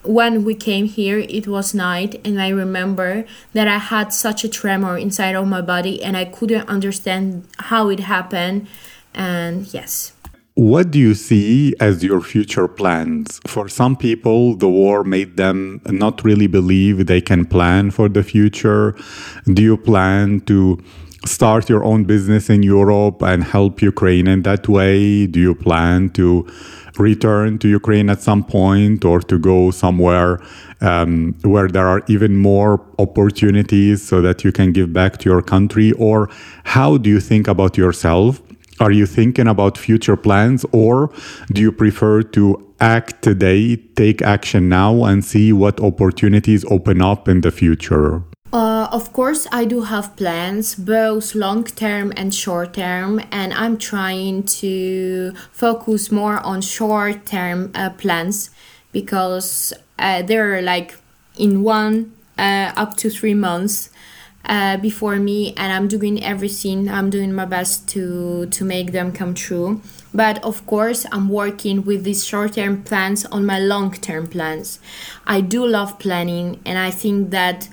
when 0.04 0.44
we 0.44 0.54
came 0.54 0.84
here 0.84 1.18
it 1.18 1.48
was 1.48 1.72
night 1.72 2.20
and 2.26 2.40
i 2.40 2.48
remember 2.48 3.24
that 3.54 3.66
i 3.66 3.78
had 3.78 4.12
such 4.12 4.44
a 4.44 4.48
tremor 4.48 4.98
inside 4.98 5.34
of 5.34 5.46
my 5.48 5.62
body 5.62 6.02
and 6.02 6.14
i 6.14 6.26
couldn't 6.26 6.68
understand 6.68 7.46
how 7.58 7.88
it 7.88 8.00
happened 8.00 8.66
and 9.14 9.72
yes 9.72 10.12
what 10.56 10.92
do 10.92 11.00
you 11.00 11.14
see 11.14 11.74
as 11.80 12.04
your 12.04 12.20
future 12.20 12.68
plans? 12.68 13.40
For 13.44 13.68
some 13.68 13.96
people, 13.96 14.54
the 14.54 14.68
war 14.68 15.02
made 15.02 15.36
them 15.36 15.80
not 15.84 16.22
really 16.22 16.46
believe 16.46 17.06
they 17.06 17.20
can 17.20 17.44
plan 17.44 17.90
for 17.90 18.08
the 18.08 18.22
future. 18.22 18.94
Do 19.52 19.60
you 19.60 19.76
plan 19.76 20.42
to 20.42 20.80
start 21.26 21.68
your 21.68 21.84
own 21.84 22.04
business 22.04 22.50
in 22.50 22.62
Europe 22.62 23.22
and 23.22 23.44
help 23.44 23.82
Ukraine 23.82 24.26
in 24.26 24.42
that 24.42 24.68
way? 24.68 25.26
Do 25.26 25.40
you 25.40 25.54
plan 25.54 26.10
to 26.10 26.46
return 26.98 27.58
to 27.58 27.68
Ukraine 27.68 28.08
at 28.10 28.22
some 28.22 28.44
point 28.44 29.04
or 29.04 29.20
to 29.20 29.38
go 29.38 29.70
somewhere 29.70 30.40
um, 30.80 31.34
where 31.42 31.68
there 31.68 31.86
are 31.86 32.02
even 32.08 32.36
more 32.36 32.80
opportunities 32.98 34.02
so 34.02 34.20
that 34.22 34.44
you 34.44 34.52
can 34.52 34.72
give 34.72 34.92
back 34.92 35.18
to 35.18 35.30
your 35.30 35.42
country? 35.42 35.92
Or 35.92 36.28
how 36.64 36.98
do 36.98 37.10
you 37.10 37.20
think 37.20 37.48
about 37.48 37.76
yourself? 37.76 38.40
Are 38.80 38.90
you 38.90 39.06
thinking 39.06 39.46
about 39.46 39.78
future 39.78 40.16
plans 40.16 40.66
or 40.72 41.12
do 41.52 41.62
you 41.62 41.70
prefer 41.70 42.22
to 42.22 42.74
act 42.80 43.22
today, 43.22 43.76
take 43.76 44.20
action 44.20 44.68
now, 44.68 45.04
and 45.04 45.24
see 45.24 45.52
what 45.52 45.80
opportunities 45.80 46.64
open 46.66 47.00
up 47.00 47.28
in 47.28 47.40
the 47.40 47.52
future? 47.52 48.22
Uh, 48.52 48.86
of 48.92 49.12
course, 49.12 49.48
I 49.50 49.64
do 49.64 49.80
have 49.82 50.14
plans, 50.14 50.76
both 50.76 51.34
long 51.34 51.64
term 51.64 52.12
and 52.16 52.32
short 52.32 52.74
term, 52.74 53.20
and 53.32 53.52
I'm 53.52 53.78
trying 53.78 54.44
to 54.62 55.32
focus 55.50 56.12
more 56.12 56.38
on 56.38 56.60
short 56.60 57.26
term 57.26 57.72
uh, 57.74 57.90
plans 57.90 58.50
because 58.92 59.72
uh, 59.98 60.22
they're 60.22 60.62
like 60.62 60.94
in 61.36 61.64
one 61.64 62.12
uh, 62.38 62.70
up 62.76 62.96
to 62.98 63.10
three 63.10 63.34
months. 63.34 63.90
Uh, 64.46 64.76
before 64.76 65.16
me 65.16 65.54
and 65.56 65.72
i'm 65.72 65.88
doing 65.88 66.22
everything 66.22 66.86
i'm 66.90 67.08
doing 67.08 67.32
my 67.32 67.46
best 67.46 67.88
to 67.88 68.44
to 68.50 68.62
make 68.62 68.92
them 68.92 69.10
come 69.10 69.32
true 69.32 69.80
but 70.12 70.36
of 70.44 70.66
course 70.66 71.06
i'm 71.12 71.30
working 71.30 71.82
with 71.86 72.04
these 72.04 72.26
short-term 72.26 72.82
plans 72.82 73.24
on 73.24 73.46
my 73.46 73.58
long-term 73.58 74.26
plans 74.26 74.80
i 75.26 75.40
do 75.40 75.66
love 75.66 75.98
planning 75.98 76.60
and 76.66 76.76
i 76.78 76.90
think 76.90 77.30
that 77.30 77.70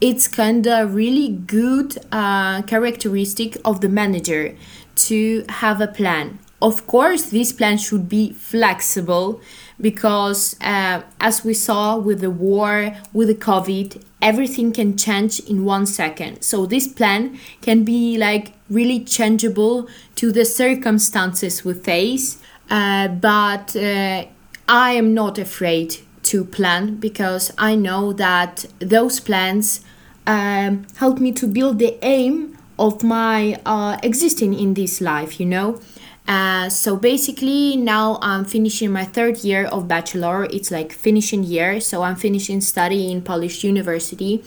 it's 0.00 0.28
kind 0.28 0.66
of 0.66 0.94
really 0.94 1.28
good 1.28 1.98
uh, 2.12 2.62
characteristic 2.62 3.56
of 3.64 3.80
the 3.80 3.88
manager 3.88 4.54
to 4.94 5.44
have 5.48 5.80
a 5.80 5.86
plan 5.86 6.38
of 6.62 6.86
course, 6.86 7.30
this 7.30 7.52
plan 7.52 7.76
should 7.76 8.08
be 8.08 8.32
flexible 8.32 9.40
because, 9.80 10.56
uh, 10.62 11.02
as 11.20 11.44
we 11.44 11.52
saw 11.52 11.98
with 11.98 12.20
the 12.20 12.30
war, 12.30 12.96
with 13.12 13.28
the 13.28 13.34
COVID, 13.34 14.02
everything 14.22 14.72
can 14.72 14.96
change 14.96 15.40
in 15.40 15.64
one 15.64 15.84
second. 15.84 16.42
So, 16.42 16.64
this 16.64 16.88
plan 16.88 17.38
can 17.60 17.84
be 17.84 18.16
like 18.16 18.54
really 18.70 19.04
changeable 19.04 19.86
to 20.16 20.32
the 20.32 20.46
circumstances 20.46 21.64
we 21.64 21.74
face. 21.74 22.38
Uh, 22.70 23.08
but 23.08 23.76
uh, 23.76 24.24
I 24.66 24.92
am 24.92 25.12
not 25.12 25.38
afraid 25.38 25.98
to 26.30 26.44
plan 26.44 26.96
because 26.96 27.52
I 27.58 27.74
know 27.74 28.12
that 28.14 28.66
those 28.78 29.20
plans 29.20 29.80
um, 30.26 30.86
help 30.96 31.18
me 31.18 31.32
to 31.32 31.46
build 31.46 31.78
the 31.78 31.96
aim 32.04 32.58
of 32.78 33.02
my 33.02 33.60
uh, 33.64 33.98
existing 34.02 34.54
in 34.54 34.74
this 34.74 35.00
life, 35.00 35.40
you 35.40 35.46
know. 35.46 35.80
Uh, 36.28 36.68
so 36.68 36.96
basically 36.96 37.76
now 37.76 38.18
i'm 38.20 38.44
finishing 38.44 38.90
my 38.90 39.04
third 39.04 39.38
year 39.44 39.66
of 39.66 39.86
bachelor. 39.86 40.44
It's 40.44 40.70
like 40.70 40.92
finishing 40.92 41.44
year. 41.44 41.80
So 41.80 42.02
i'm 42.02 42.16
finishing 42.16 42.60
study 42.60 43.10
in 43.10 43.22
polish 43.22 43.62
university. 43.62 44.42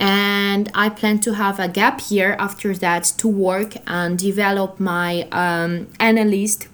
And 0.00 0.70
i 0.74 0.88
plan 0.88 1.20
to 1.20 1.34
have 1.34 1.60
a 1.60 1.68
gap 1.68 2.00
year 2.10 2.34
after 2.38 2.74
that 2.76 3.04
to 3.18 3.28
work 3.28 3.74
and 3.86 4.18
develop 4.18 4.80
my 4.80 5.28
um, 5.30 5.88
analyst 6.00 6.68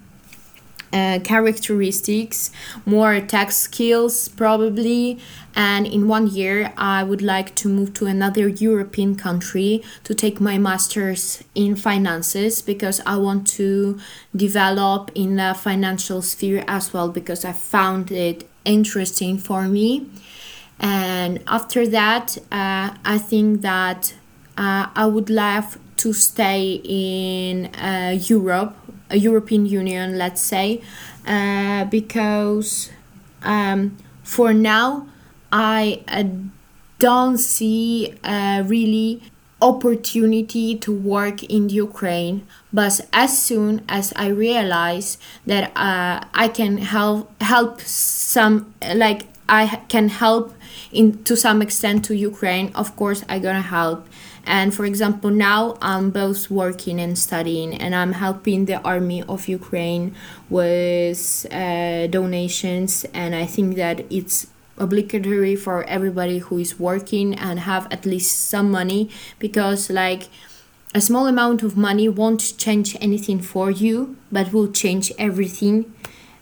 uh, 0.93 1.19
characteristics, 1.23 2.51
more 2.87 3.21
tech 3.21 3.53
skills 3.53 4.29
probably, 4.29 5.19
and 5.55 5.87
in 5.87 6.07
one 6.09 6.29
year 6.29 6.73
I 6.77 7.03
would 7.03 7.23
like 7.23 7.55
to 7.57 7.69
move 7.69 7.93
to 7.95 8.07
another 8.07 8.49
European 8.49 9.17
country 9.17 9.83
to 10.05 10.15
take 10.15 10.41
my 10.41 10.57
master's 10.57 11.43
in 11.55 11.75
finances 11.77 12.63
because 12.63 13.01
I 13.05 13.17
want 13.17 13.47
to 13.59 13.99
develop 14.35 15.11
in 15.15 15.37
the 15.37 15.55
financial 15.55 16.23
sphere 16.23 16.65
as 16.69 16.93
well 16.93 17.09
because 17.09 17.45
I 17.45 17.53
found 17.53 18.13
it 18.13 18.49
interesting 18.65 19.39
for 19.39 19.63
me. 19.69 20.07
And 20.79 21.43
after 21.47 21.87
that, 21.89 22.39
uh, 22.53 22.95
I 23.05 23.19
think 23.19 23.63
that 23.63 24.15
uh, 24.57 24.87
I 24.95 25.07
would 25.07 25.29
love 25.29 25.79
to 25.99 26.13
stay 26.13 26.81
in 26.85 27.67
uh, 27.75 28.17
Europe 28.17 28.77
European 29.13 29.67
Union, 29.67 30.19
let's 30.19 30.43
say, 30.43 30.83
uh, 31.27 31.85
because 31.87 32.91
um, 33.43 33.97
for 34.23 34.53
now 34.53 35.09
I 35.53 36.03
uh, 36.09 36.25
don't 36.99 37.39
see 37.39 38.15
really 38.25 39.23
opportunity 39.61 40.77
to 40.77 40.93
work 40.93 41.43
in 41.45 41.69
Ukraine. 41.69 42.47
But 42.73 43.01
as 43.13 43.37
soon 43.37 43.83
as 43.89 44.13
I 44.15 44.29
realize 44.29 45.19
that 45.47 45.73
uh, 45.77 46.25
I 46.35 46.49
can 46.49 46.79
help 46.79 47.31
help 47.43 47.81
some 47.81 48.75
like 48.95 49.27
I 49.49 49.83
can 49.89 50.09
help 50.09 50.55
in 50.93 51.25
to 51.25 51.37
some 51.37 51.63
extent 51.63 52.05
to 52.07 52.15
Ukraine, 52.15 52.73
of 52.75 52.95
course 52.97 53.25
I'm 53.29 53.43
gonna 53.43 53.63
help 53.63 54.07
and 54.49 54.75
for 54.75 54.87
example, 54.87 55.29
now 55.29 55.77
I'm 55.83 56.09
both 56.09 56.51
working 56.51 56.99
and 56.99 57.19
studying, 57.19 57.75
and 57.75 57.95
I'm 57.95 58.13
helping 58.13 58.65
the 58.65 58.81
army 58.81 59.23
of 59.25 59.47
Ukraine 59.47 60.15
with 60.49 61.47
uh, 61.53 62.07
donations. 62.07 63.05
And 63.13 63.35
I 63.35 63.45
think 63.45 63.77
that 63.77 64.11
it's 64.11 64.47
obligatory 64.79 65.55
for 65.55 65.85
everybody 65.85 66.39
who 66.39 66.57
is 66.57 66.81
working 66.81 67.35
and 67.35 67.61
have 67.61 67.93
at 67.93 68.07
least 68.07 68.49
some 68.49 68.71
money 68.71 69.11
because, 69.39 69.91
like, 69.91 70.29
a 70.95 71.03
small 71.03 71.27
amount 71.27 71.63
of 71.63 71.77
money 71.77 72.09
won't 72.09 72.55
change 72.57 72.97
anything 73.03 73.43
for 73.43 73.71
you, 73.71 74.17
but 74.33 74.51
will 74.51 74.73
change 74.73 75.13
everything 75.19 75.93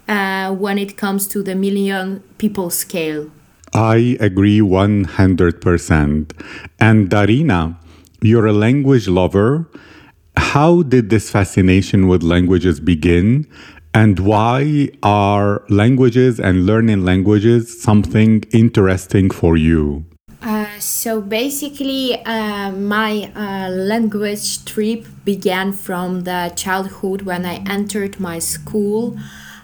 uh, 0.07 0.55
when 0.55 0.79
it 0.79 0.97
comes 0.97 1.27
to 1.27 1.43
the 1.43 1.57
million 1.57 2.23
people 2.39 2.71
scale. 2.71 3.33
I 3.75 4.17
agree 4.21 4.61
100%. 4.61 6.31
And 6.79 7.11
Daryna, 7.11 7.77
you're 8.27 8.47
a 8.47 8.53
language 8.53 9.09
lover. 9.09 9.69
How 10.37 10.83
did 10.83 11.11
this 11.11 11.31
fascination 11.31 12.09
with 12.09 12.23
languages 12.23 12.81
begin? 12.81 13.47
And 13.95 14.21
why 14.21 14.91
are 15.03 15.65
languages 15.71 16.39
and 16.39 16.67
learning 16.67 17.05
languages 17.05 17.81
something 17.81 18.43
interesting 18.53 19.31
for 19.31 19.57
you? 19.57 20.05
Uh, 20.43 20.67
so 20.79 21.23
basically, 21.23 22.23
uh, 22.25 22.71
my 22.73 23.33
uh, 23.35 23.71
language 23.71 24.65
trip 24.67 25.07
began 25.25 25.73
from 25.73 26.25
the 26.25 26.53
childhood 26.55 27.23
when 27.23 27.47
I 27.47 27.65
entered 27.67 28.21
my 28.21 28.39
school 28.39 29.17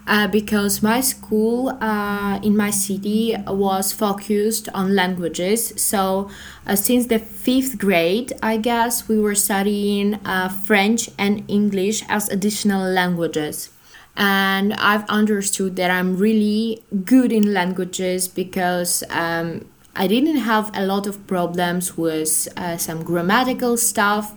uh, 0.06 0.26
because 0.28 0.82
my 0.82 1.00
school 1.00 1.70
uh, 1.80 2.40
in 2.42 2.56
my 2.56 2.70
city 2.70 3.36
was 3.46 3.92
focused 3.92 4.68
on 4.74 4.94
languages. 4.94 5.72
So, 5.76 6.30
uh, 6.66 6.76
since 6.76 7.06
the 7.06 7.18
fifth 7.18 7.78
grade, 7.78 8.32
I 8.42 8.56
guess 8.56 9.08
we 9.08 9.18
were 9.18 9.34
studying 9.34 10.14
uh, 10.24 10.48
French 10.48 11.10
and 11.18 11.44
English 11.48 12.02
as 12.08 12.28
additional 12.28 12.82
languages. 12.88 13.70
And 14.16 14.74
I've 14.74 15.08
understood 15.08 15.76
that 15.76 15.90
I'm 15.90 16.16
really 16.16 16.82
good 17.04 17.32
in 17.32 17.54
languages 17.54 18.28
because 18.28 19.02
um, 19.08 19.64
I 19.96 20.06
didn't 20.06 20.36
have 20.36 20.70
a 20.76 20.84
lot 20.84 21.06
of 21.06 21.26
problems 21.26 21.96
with 21.96 22.48
uh, 22.56 22.76
some 22.76 23.02
grammatical 23.02 23.76
stuff 23.76 24.34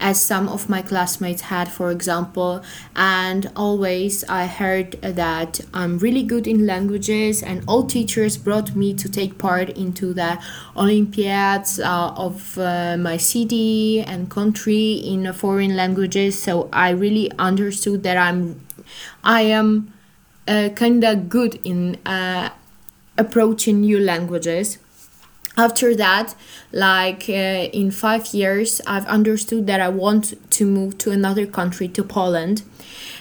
as 0.00 0.20
some 0.20 0.48
of 0.48 0.68
my 0.68 0.82
classmates 0.82 1.42
had, 1.42 1.68
for 1.68 1.90
example. 1.90 2.62
And 2.96 3.50
always 3.54 4.24
I 4.24 4.46
heard 4.46 4.92
that 5.02 5.60
I'm 5.72 5.98
really 5.98 6.22
good 6.22 6.46
in 6.46 6.66
languages, 6.66 7.42
and 7.42 7.62
all 7.68 7.84
teachers 7.84 8.36
brought 8.36 8.74
me 8.74 8.94
to 8.94 9.08
take 9.08 9.38
part 9.38 9.70
into 9.70 10.12
the 10.14 10.42
Olympiads 10.76 11.78
uh, 11.78 12.12
of 12.16 12.58
uh, 12.58 12.96
my 12.96 13.16
city 13.16 14.00
and 14.00 14.30
country 14.30 14.92
in 14.94 15.32
foreign 15.32 15.76
languages. 15.76 16.42
So 16.42 16.68
I 16.72 16.90
really 16.90 17.30
understood 17.38 18.02
that 18.02 18.16
I'm, 18.16 18.66
I 19.22 19.42
am 19.42 19.92
uh, 20.48 20.70
kind 20.74 21.04
of 21.04 21.28
good 21.28 21.60
in 21.64 21.96
uh, 22.06 22.50
approaching 23.18 23.82
new 23.82 24.00
languages 24.00 24.78
after 25.60 25.94
that 25.94 26.34
like 26.72 27.28
uh, 27.28 27.78
in 27.80 27.90
five 27.90 28.24
years 28.40 28.80
i've 28.86 29.06
understood 29.06 29.66
that 29.66 29.80
i 29.80 29.88
want 29.88 30.24
to 30.50 30.64
move 30.64 30.96
to 30.98 31.10
another 31.10 31.46
country 31.46 31.88
to 31.88 32.02
poland. 32.02 32.62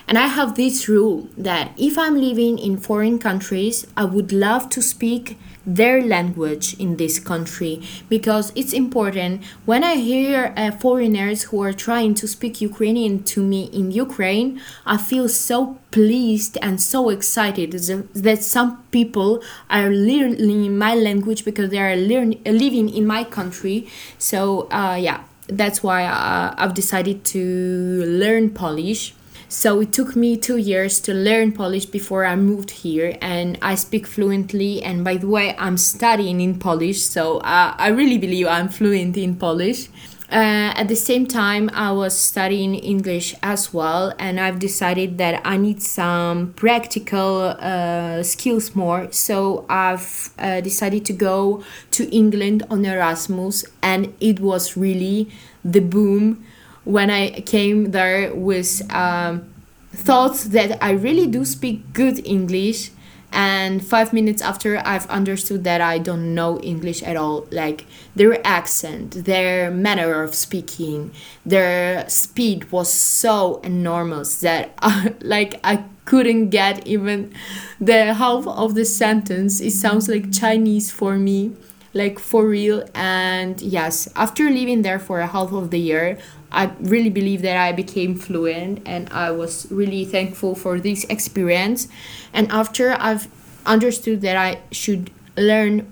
And 0.07 0.17
i 0.17 0.27
have 0.37 0.55
this 0.55 0.87
rule 0.89 1.29
that 1.37 1.65
if 1.77 1.97
i'm 1.97 2.17
living 2.27 2.57
in 2.57 2.77
foreign 2.77 3.19
countries 3.19 3.85
i 3.95 4.05
would 4.05 4.31
love 4.31 4.69
to 4.75 4.81
speak 4.81 5.37
their 5.75 6.01
language 6.01 6.73
in 6.79 6.97
this 6.97 7.19
country. 7.19 7.81
Because 8.09 8.51
it's 8.55 8.73
important 8.73 9.43
when 9.65 9.83
i 9.83 9.95
hear 9.95 10.53
uh, 10.57 10.71
foreigners 10.71 11.43
who 11.43 11.61
are 11.61 11.73
trying 11.73 12.13
to 12.15 12.27
speak 12.27 12.61
ukrainian 12.61 13.23
to 13.23 13.41
me 13.41 13.63
in 13.79 13.91
ukraine 13.91 14.59
i 14.85 14.97
feel 14.97 15.27
so 15.29 15.77
pleased 15.91 16.57
and 16.61 16.81
so 16.81 17.09
excited 17.09 17.71
that 17.71 18.43
some 18.43 18.83
people 18.91 19.41
are 19.69 19.89
learning 19.89 20.77
my 20.77 20.93
language 20.95 21.45
because 21.45 21.69
they 21.69 21.79
are 21.79 21.95
living 21.95 22.89
in 22.89 23.05
my 23.07 23.23
country. 23.23 23.87
So 24.17 24.67
uh, 24.71 24.95
yeah 24.99 25.23
that's 25.51 25.81
why 25.81 26.05
uh, 26.05 26.53
i've 26.57 26.75
decided 26.75 27.25
to 27.25 28.03
learn 28.05 28.51
polish 28.51 29.15
so 29.49 29.81
it 29.81 29.91
took 29.91 30.15
me 30.15 30.37
two 30.37 30.57
years 30.57 30.99
to 31.01 31.13
learn 31.13 31.51
Polish 31.51 31.87
before 31.87 32.23
I 32.23 32.35
moved 32.35 32.69
here, 32.69 33.17
and 33.19 33.57
I 33.61 33.75
speak 33.75 34.05
fluently. 34.05 34.81
And 34.83 35.03
by 35.03 35.17
the 35.17 35.27
way, 35.27 35.55
I'm 35.57 35.77
studying 35.77 36.39
in 36.39 36.59
Polish, 36.59 37.01
so 37.01 37.39
uh, 37.39 37.73
I 37.77 37.87
really 37.87 38.19
believe 38.19 38.47
I'm 38.47 38.69
fluent 38.69 39.17
in 39.17 39.35
Polish. 39.35 39.89
Uh, 40.31 40.71
at 40.77 40.87
the 40.87 40.95
same 40.95 41.25
time, 41.25 41.71
I 41.73 41.91
was 41.91 42.15
studying 42.15 42.75
English 42.75 43.33
as 43.41 43.73
well, 43.73 44.13
and 44.19 44.39
I've 44.39 44.59
decided 44.59 45.17
that 45.17 45.41
I 45.43 45.57
need 45.57 45.81
some 45.81 46.53
practical 46.53 47.55
uh, 47.57 48.21
skills 48.21 48.75
more. 48.75 49.11
So 49.11 49.65
I've 49.67 50.29
uh, 50.37 50.61
decided 50.61 51.03
to 51.05 51.13
go 51.13 51.63
to 51.91 52.15
England 52.15 52.61
on 52.69 52.85
Erasmus, 52.85 53.65
and 53.81 54.13
it 54.21 54.39
was 54.39 54.77
really 54.77 55.31
the 55.65 55.79
boom 55.79 56.45
when 56.89 57.11
I 57.11 57.41
came 57.41 57.91
there 57.91 58.33
with 58.33 58.81
um, 58.91 59.47
thoughts 59.93 60.45
that 60.45 60.83
I 60.83 60.91
really 60.91 61.27
do 61.27 61.45
speak 61.45 61.93
good 61.93 62.25
English. 62.25 62.91
And 63.31 63.85
five 63.85 64.11
minutes 64.11 64.41
after, 64.41 64.81
I've 64.83 65.07
understood 65.07 65.63
that 65.63 65.81
I 65.81 65.99
don't 65.99 66.33
know 66.33 66.59
English 66.61 67.03
at 67.03 67.15
all. 67.15 67.45
Like 67.51 67.85
their 68.15 68.45
accent, 68.45 69.25
their 69.25 69.69
manner 69.69 70.23
of 70.23 70.33
speaking, 70.33 71.11
their 71.45 72.09
speed 72.09 72.71
was 72.71 72.91
so 72.91 73.59
enormous 73.63 74.39
that, 74.39 74.73
I, 74.81 75.13
like, 75.21 75.59
I 75.63 75.83
couldn't 76.05 76.49
get 76.49 76.87
even 76.87 77.31
the 77.79 78.15
half 78.15 78.47
of 78.47 78.73
the 78.73 78.83
sentence. 78.83 79.61
It 79.61 79.71
sounds 79.71 80.09
like 80.09 80.33
Chinese 80.33 80.89
for 80.89 81.17
me 81.17 81.51
like 81.93 82.19
for 82.19 82.47
real 82.47 82.87
and 82.93 83.59
yes 83.61 84.07
after 84.15 84.47
living 84.49 84.83
there 84.83 84.99
for 84.99 85.21
a 85.21 85.25
half 85.27 85.51
of 85.51 85.71
the 85.71 85.79
year 85.79 86.19
I 86.51 86.71
really 86.79 87.09
believe 87.09 87.41
that 87.43 87.57
I 87.57 87.71
became 87.71 88.15
fluent 88.15 88.81
and 88.85 89.09
I 89.11 89.31
was 89.31 89.67
really 89.71 90.05
thankful 90.05 90.55
for 90.55 90.79
this 90.79 91.03
experience. 91.05 91.87
And 92.33 92.51
after 92.51 92.95
I've 92.99 93.27
understood 93.65 94.21
that 94.21 94.35
I 94.35 94.61
should 94.71 95.11
learn 95.37 95.87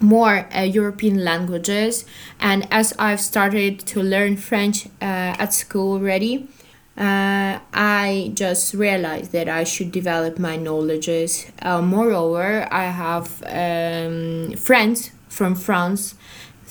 more 0.00 0.46
uh, 0.54 0.60
European 0.60 1.24
languages, 1.24 2.04
and 2.38 2.68
as 2.70 2.94
I've 2.98 3.20
started 3.20 3.80
to 3.80 4.00
learn 4.00 4.36
French 4.36 4.86
uh, 4.86 5.34
at 5.42 5.52
school 5.52 5.94
already, 5.94 6.46
uh, 6.96 7.58
I 7.72 8.32
just 8.34 8.74
realized 8.74 9.32
that 9.32 9.48
I 9.48 9.64
should 9.64 9.92
develop 9.92 10.38
my 10.38 10.56
knowledges. 10.56 11.46
Uh, 11.62 11.80
moreover, 11.80 12.66
I 12.72 12.84
have 12.84 13.42
um, 13.46 14.52
friends 14.56 15.12
from 15.28 15.54
France 15.54 16.14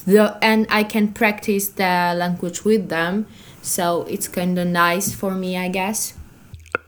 the 0.08 0.38
and 0.42 0.66
I 0.70 0.84
can 0.84 1.14
practice 1.14 1.68
the 1.68 2.16
language 2.18 2.64
with 2.64 2.90
them. 2.90 3.28
So 3.62 4.04
it's 4.04 4.28
kind 4.28 4.58
of 4.58 4.68
nice 4.68 5.14
for 5.14 5.32
me, 5.32 5.58
I 5.58 5.68
guess. 5.68 6.14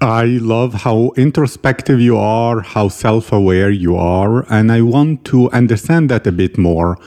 I 0.02 0.26
love 0.26 0.74
how 0.86 1.12
introspective 1.18 2.00
you 2.00 2.18
are, 2.18 2.62
how 2.62 2.88
self 2.88 3.34
aware 3.34 3.70
you 3.70 3.98
are, 3.98 4.46
and 4.50 4.72
I 4.72 4.82
want 4.82 5.26
to 5.26 5.52
understand 5.52 6.10
that 6.10 6.26
a 6.26 6.32
bit 6.32 6.58
more. 6.58 6.98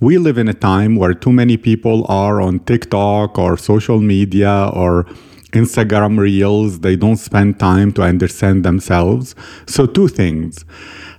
We 0.00 0.18
live 0.18 0.36
in 0.36 0.48
a 0.48 0.54
time 0.54 0.96
where 0.96 1.14
too 1.14 1.32
many 1.32 1.56
people 1.56 2.04
are 2.08 2.40
on 2.40 2.60
TikTok 2.60 3.38
or 3.38 3.56
social 3.56 4.00
media 4.00 4.70
or 4.72 5.04
Instagram 5.52 6.18
reels. 6.18 6.80
They 6.80 6.96
don't 6.96 7.18
spend 7.18 7.60
time 7.60 7.92
to 7.92 8.02
understand 8.02 8.64
themselves. 8.64 9.36
So, 9.66 9.86
two 9.86 10.08
things. 10.08 10.64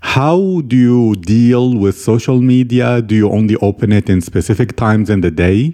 How 0.01 0.61
do 0.67 0.75
you 0.75 1.15
deal 1.15 1.77
with 1.77 1.97
social 1.97 2.41
media? 2.41 3.01
Do 3.01 3.15
you 3.15 3.29
only 3.29 3.55
open 3.57 3.91
it 3.91 4.09
in 4.09 4.19
specific 4.21 4.75
times 4.75 5.09
in 5.09 5.21
the 5.21 5.31
day? 5.31 5.73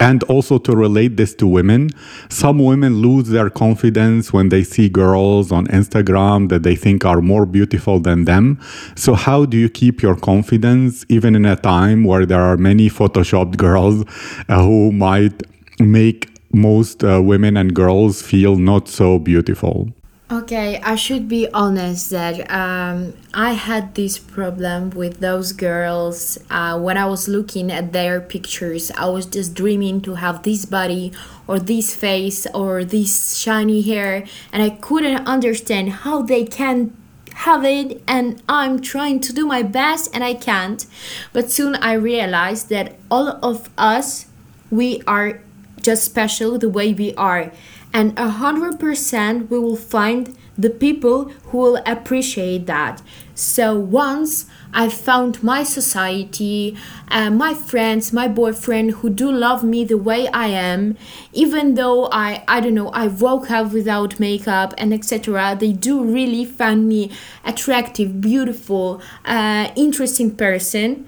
And 0.00 0.22
also 0.24 0.58
to 0.58 0.76
relate 0.76 1.16
this 1.16 1.34
to 1.36 1.46
women, 1.46 1.90
some 2.28 2.58
women 2.58 2.96
lose 3.02 3.28
their 3.28 3.50
confidence 3.50 4.32
when 4.32 4.48
they 4.48 4.62
see 4.62 4.88
girls 4.88 5.50
on 5.50 5.66
Instagram 5.68 6.50
that 6.50 6.62
they 6.62 6.76
think 6.76 7.04
are 7.04 7.20
more 7.20 7.46
beautiful 7.46 7.98
than 7.98 8.24
them. 8.24 8.60
So, 8.94 9.14
how 9.14 9.44
do 9.44 9.56
you 9.56 9.68
keep 9.68 10.02
your 10.02 10.14
confidence 10.14 11.04
even 11.08 11.34
in 11.34 11.44
a 11.44 11.56
time 11.56 12.04
where 12.04 12.26
there 12.26 12.42
are 12.42 12.56
many 12.56 12.88
photoshopped 12.88 13.56
girls 13.56 14.04
uh, 14.48 14.62
who 14.62 14.92
might 14.92 15.42
make 15.80 16.28
most 16.52 17.02
uh, 17.02 17.20
women 17.20 17.56
and 17.56 17.74
girls 17.74 18.22
feel 18.22 18.54
not 18.56 18.86
so 18.88 19.18
beautiful? 19.18 19.92
Okay, 20.30 20.78
I 20.82 20.94
should 20.94 21.26
be 21.26 21.48
honest 21.54 22.10
that 22.10 22.50
um, 22.50 23.14
I 23.32 23.52
had 23.52 23.94
this 23.94 24.18
problem 24.18 24.90
with 24.90 25.20
those 25.20 25.52
girls. 25.52 26.36
Uh, 26.50 26.78
when 26.78 26.98
I 26.98 27.06
was 27.06 27.28
looking 27.28 27.72
at 27.72 27.94
their 27.94 28.20
pictures, 28.20 28.90
I 28.90 29.06
was 29.06 29.24
just 29.24 29.54
dreaming 29.54 30.02
to 30.02 30.16
have 30.16 30.42
this 30.42 30.66
body 30.66 31.12
or 31.46 31.58
this 31.58 31.94
face 31.94 32.46
or 32.52 32.84
this 32.84 33.38
shiny 33.38 33.80
hair, 33.80 34.26
and 34.52 34.62
I 34.62 34.68
couldn't 34.68 35.26
understand 35.26 36.04
how 36.04 36.20
they 36.20 36.44
can 36.44 36.94
have 37.32 37.64
it. 37.64 38.02
And 38.06 38.42
I'm 38.50 38.82
trying 38.82 39.20
to 39.20 39.32
do 39.32 39.46
my 39.46 39.62
best, 39.62 40.10
and 40.12 40.22
I 40.22 40.34
can't. 40.34 40.84
But 41.32 41.50
soon 41.50 41.74
I 41.76 41.94
realized 41.94 42.68
that 42.68 42.96
all 43.10 43.28
of 43.42 43.70
us, 43.78 44.26
we 44.70 45.00
are 45.06 45.40
just 45.80 46.04
special 46.04 46.58
the 46.58 46.68
way 46.68 46.92
we 46.92 47.14
are 47.14 47.50
and 47.92 48.14
100% 48.16 49.48
we 49.48 49.58
will 49.58 49.76
find 49.76 50.36
the 50.58 50.70
people 50.70 51.26
who 51.46 51.58
will 51.58 51.82
appreciate 51.86 52.66
that. 52.66 53.00
So 53.34 53.78
once 53.78 54.46
I 54.74 54.88
found 54.88 55.42
my 55.44 55.62
society, 55.62 56.76
uh, 57.08 57.30
my 57.30 57.54
friends, 57.54 58.12
my 58.12 58.26
boyfriend 58.26 58.90
who 58.90 59.08
do 59.08 59.30
love 59.30 59.62
me 59.62 59.84
the 59.84 59.96
way 59.96 60.26
I 60.28 60.48
am, 60.48 60.96
even 61.32 61.74
though 61.74 62.08
I 62.10 62.42
I 62.48 62.58
don't 62.60 62.74
know 62.74 62.88
I 62.88 63.06
woke 63.06 63.50
up 63.52 63.72
without 63.72 64.18
makeup 64.18 64.74
and 64.76 64.92
etc. 64.92 65.56
They 65.58 65.72
do 65.72 66.02
really 66.02 66.44
find 66.44 66.88
me 66.88 67.12
attractive, 67.44 68.20
beautiful, 68.20 69.00
uh, 69.24 69.70
interesting 69.76 70.34
person. 70.34 71.06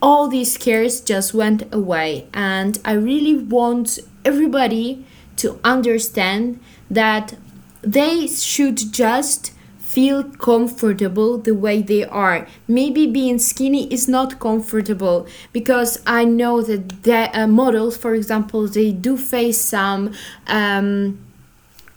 All 0.00 0.28
these 0.28 0.56
cares 0.56 1.00
just 1.00 1.34
went 1.34 1.62
away, 1.74 2.26
and 2.32 2.78
I 2.84 2.92
really 2.92 3.36
want 3.36 3.98
everybody 4.24 5.04
to 5.42 5.58
understand 5.64 6.58
that 6.90 7.34
they 7.82 8.26
should 8.26 8.78
just 8.92 9.52
feel 9.78 10.24
comfortable 10.24 11.36
the 11.36 11.54
way 11.54 11.82
they 11.82 12.04
are. 12.04 12.46
Maybe 12.66 13.06
being 13.06 13.38
skinny 13.38 13.92
is 13.92 14.08
not 14.08 14.40
comfortable 14.40 15.26
because 15.52 16.00
I 16.06 16.24
know 16.24 16.62
that 16.62 17.02
the 17.02 17.30
uh, 17.38 17.46
models, 17.46 17.98
for 17.98 18.14
example, 18.14 18.66
they 18.68 18.90
do 18.92 19.18
face 19.18 19.60
some 19.60 20.14
um, 20.46 21.18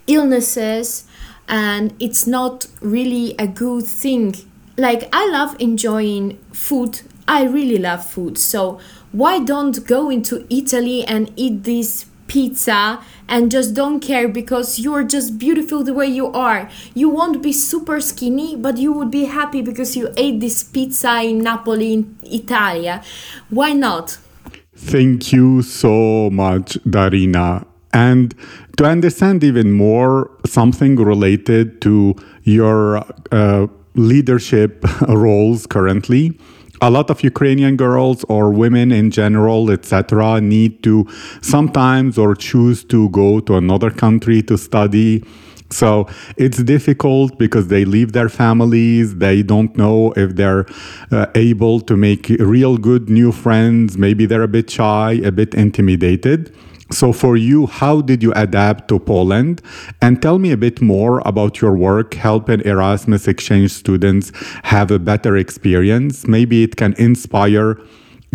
illnesses 0.08 1.06
and 1.48 1.94
it's 2.00 2.28
not 2.28 2.68
really 2.82 3.34
a 3.40 3.48
good 3.48 3.86
thing. 3.86 4.36
Like, 4.78 5.08
I 5.14 5.30
love 5.30 5.56
enjoying 5.60 6.38
food. 6.52 7.02
I 7.28 7.46
really 7.46 7.78
love 7.78 8.06
food. 8.06 8.38
So, 8.38 8.80
why 9.14 9.40
don't 9.40 9.88
go 9.88 10.10
into 10.10 10.46
Italy 10.50 11.06
and 11.06 11.32
eat 11.38 11.64
these 11.64 12.08
pizza 12.28 13.04
and 13.28 13.52
just 13.52 13.74
don't 13.74 14.00
care 14.00 14.28
because 14.28 14.80
you're 14.80 15.04
just 15.04 15.38
beautiful 15.38 15.84
the 15.84 15.94
way 15.94 16.08
you 16.08 16.28
are. 16.28 16.70
You 16.94 17.10
won't 17.10 17.42
be 17.42 17.52
super 17.52 18.00
skinny, 18.00 18.56
but 18.56 18.78
you 18.78 18.92
would 18.92 19.12
be 19.12 19.26
happy 19.26 19.62
because 19.62 19.96
you 19.96 20.14
ate 20.18 20.40
this 20.40 20.64
pizza 20.64 21.22
in 21.22 21.40
Napoli, 21.40 21.94
in 21.94 22.18
Italia. 22.24 23.04
Why 23.50 23.74
not? 23.74 24.18
Thank 24.76 25.32
you 25.32 25.62
so 25.62 26.30
much, 26.32 26.74
Daryna. 26.84 27.66
And 27.94 28.36
to 28.78 28.86
understand 28.86 29.44
even 29.44 29.72
more 29.72 30.30
something 30.46 30.98
related 30.98 31.82
to 31.82 32.16
your 32.44 33.06
uh, 33.32 33.68
leadership 33.96 34.84
roles 35.08 35.66
currently, 35.66 36.38
a 36.82 36.90
lot 36.90 37.10
of 37.10 37.24
Ukrainian 37.24 37.78
girls 37.78 38.24
or 38.26 38.52
women 38.52 38.92
in 38.92 39.12
general, 39.12 39.72
etc., 39.72 40.42
need 40.42 40.84
to 40.84 41.08
sometimes 41.42 42.18
or 42.18 42.36
choose 42.36 42.84
to 42.86 43.10
go 43.10 43.40
to 43.42 43.56
another 43.56 43.90
country 43.90 44.42
to 44.44 44.58
study. 44.58 45.24
So 45.72 46.08
it's 46.38 46.62
difficult 46.64 47.40
because 47.40 47.68
they 47.70 47.86
leave 47.86 48.12
their 48.12 48.30
families. 48.30 49.16
They 49.16 49.42
don't 49.42 49.76
know 49.76 50.14
if 50.16 50.36
they're 50.36 50.66
uh, 51.12 51.26
able 51.36 51.82
to 51.82 51.98
make 51.98 52.30
real 52.40 52.78
good 52.78 53.10
new 53.10 53.32
friends. 53.32 53.98
Maybe 53.98 54.26
they're 54.26 54.44
a 54.44 54.48
bit 54.48 54.70
shy, 54.70 55.14
a 55.24 55.32
bit 55.32 55.54
intimidated. 55.56 56.56
So, 56.92 57.12
for 57.12 57.36
you, 57.36 57.66
how 57.66 58.02
did 58.02 58.22
you 58.22 58.32
adapt 58.36 58.88
to 58.90 59.00
Poland? 59.00 59.62
And 60.02 60.22
tell 60.22 60.38
me 60.38 60.52
a 60.52 60.58
bit 60.58 60.82
more 60.82 61.22
about 61.26 61.60
your 61.60 61.76
work 61.76 62.14
helping 62.14 62.62
Erasmus 62.62 63.28
exchange 63.28 63.72
students 63.72 64.32
have 64.64 64.92
a 64.92 65.00
better 65.00 65.36
experience. 65.36 66.28
Maybe 66.28 66.64
it 66.64 66.76
can 66.76 66.94
inspire 66.94 67.80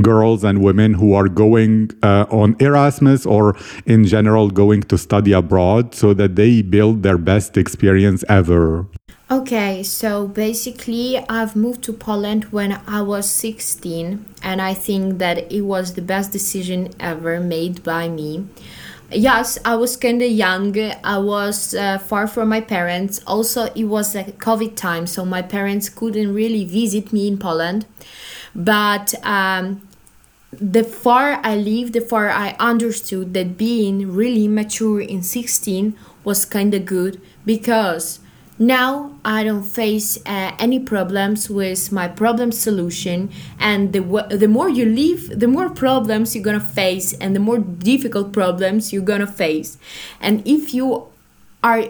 girls 0.03 0.45
and 0.45 0.63
women 0.63 0.95
who 0.95 1.15
are 1.15 1.29
going 1.29 1.91
uh, 2.03 2.27
on 2.31 2.57
Erasmus 2.59 3.27
or 3.27 3.57
in 3.87 4.05
general 4.05 4.51
going 4.51 4.83
to 4.83 4.99
study 4.99 5.33
abroad 5.33 5.95
so 5.95 6.15
that 6.15 6.37
they 6.37 6.63
build 6.63 7.03
their 7.03 7.19
best 7.19 7.57
experience 7.57 8.25
ever. 8.29 8.87
Okay, 9.33 9.85
so 9.85 10.27
basically, 10.27 11.17
I've 11.29 11.55
moved 11.55 11.85
to 11.85 11.93
Poland 11.93 12.47
when 12.47 12.81
I 12.89 13.01
was 13.03 13.31
16, 13.31 14.25
and 14.43 14.61
I 14.61 14.75
think 14.75 15.19
that 15.19 15.53
it 15.53 15.61
was 15.61 15.95
the 15.95 16.03
best 16.03 16.33
decision 16.33 16.89
ever 16.99 17.39
made 17.39 17.85
by 17.85 18.09
me. 18.09 18.49
Yes, 19.13 19.57
I 19.65 19.77
was 19.77 19.97
kind 19.97 20.21
of 20.21 20.31
young. 20.33 20.77
I 21.05 21.19
was 21.19 21.75
uh, 21.75 21.99
far 21.99 22.27
from 22.27 22.49
my 22.49 22.61
parents. 22.61 23.21
Also, 23.25 23.67
it 23.77 23.85
was 23.85 24.17
a 24.17 24.25
COVID 24.25 24.75
time, 24.75 25.07
so 25.07 25.25
my 25.25 25.43
parents 25.43 25.89
couldn't 25.89 26.35
really 26.35 26.65
visit 26.65 27.13
me 27.13 27.29
in 27.29 27.39
Poland. 27.39 27.87
But 28.53 29.15
um, 29.25 29.87
the 30.51 30.83
far 30.83 31.41
I 31.45 31.55
lived, 31.55 31.93
the 31.93 32.01
far 32.01 32.31
I 32.31 32.57
understood 32.59 33.35
that 33.35 33.57
being 33.57 34.13
really 34.13 34.49
mature 34.49 35.01
in 35.01 35.23
16 35.23 35.97
was 36.25 36.45
kind 36.45 36.75
of 36.75 36.85
good 36.85 37.21
because 37.47 38.19
now 38.61 39.13
I 39.25 39.43
don't 39.43 39.63
face 39.63 40.19
uh, 40.27 40.53
any 40.59 40.79
problems 40.79 41.49
with 41.49 41.91
my 41.91 42.09
problem 42.09 42.53
solution, 42.53 43.31
and 43.59 43.95
the 43.95 44.03
the 44.29 44.49
more 44.49 44.69
you 44.69 44.85
live, 44.85 45.41
the 45.41 45.49
more 45.49 45.71
problems 45.71 46.35
you're 46.37 46.45
gonna 46.45 46.61
face, 46.61 47.15
and 47.15 47.35
the 47.35 47.41
more 47.41 47.59
difficult 47.59 48.35
problems 48.35 48.93
you're 48.93 49.03
gonna 49.03 49.27
face. 49.27 49.79
And 50.21 50.47
if 50.47 50.75
you 50.75 51.07
are 51.65 51.87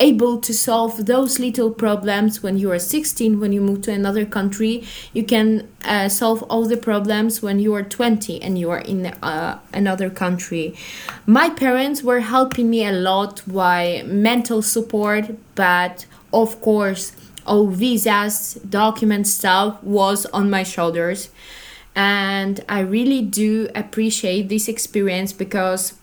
able 0.00 0.38
to 0.40 0.52
solve 0.52 1.06
those 1.06 1.38
little 1.38 1.70
problems 1.70 2.42
when 2.42 2.56
you 2.58 2.72
are 2.72 2.78
16 2.78 3.38
when 3.38 3.52
you 3.52 3.60
move 3.60 3.82
to 3.82 3.92
another 3.92 4.24
country 4.24 4.82
you 5.12 5.22
can 5.22 5.68
uh, 5.84 6.08
solve 6.08 6.42
all 6.44 6.64
the 6.64 6.76
problems 6.76 7.42
when 7.42 7.58
you 7.58 7.74
are 7.74 7.82
20 7.82 8.42
and 8.42 8.58
you 8.58 8.70
are 8.70 8.80
in 8.80 9.06
uh, 9.06 9.58
another 9.72 10.10
country. 10.10 10.74
My 11.26 11.50
parents 11.50 12.02
were 12.02 12.20
helping 12.20 12.70
me 12.70 12.84
a 12.84 12.92
lot 12.92 13.42
by 13.46 14.02
mental 14.06 14.62
support 14.62 15.36
but 15.54 16.06
of 16.32 16.60
course 16.60 17.12
all 17.46 17.66
visas 17.66 18.54
document 18.68 19.26
stuff 19.26 19.82
was 19.82 20.26
on 20.26 20.50
my 20.50 20.62
shoulders. 20.62 21.30
And 21.94 22.64
i 22.68 22.80
really 22.80 23.22
do 23.22 23.68
appreciate 23.74 24.48
this 24.48 24.68
experience 24.68 25.32
because 25.32 25.94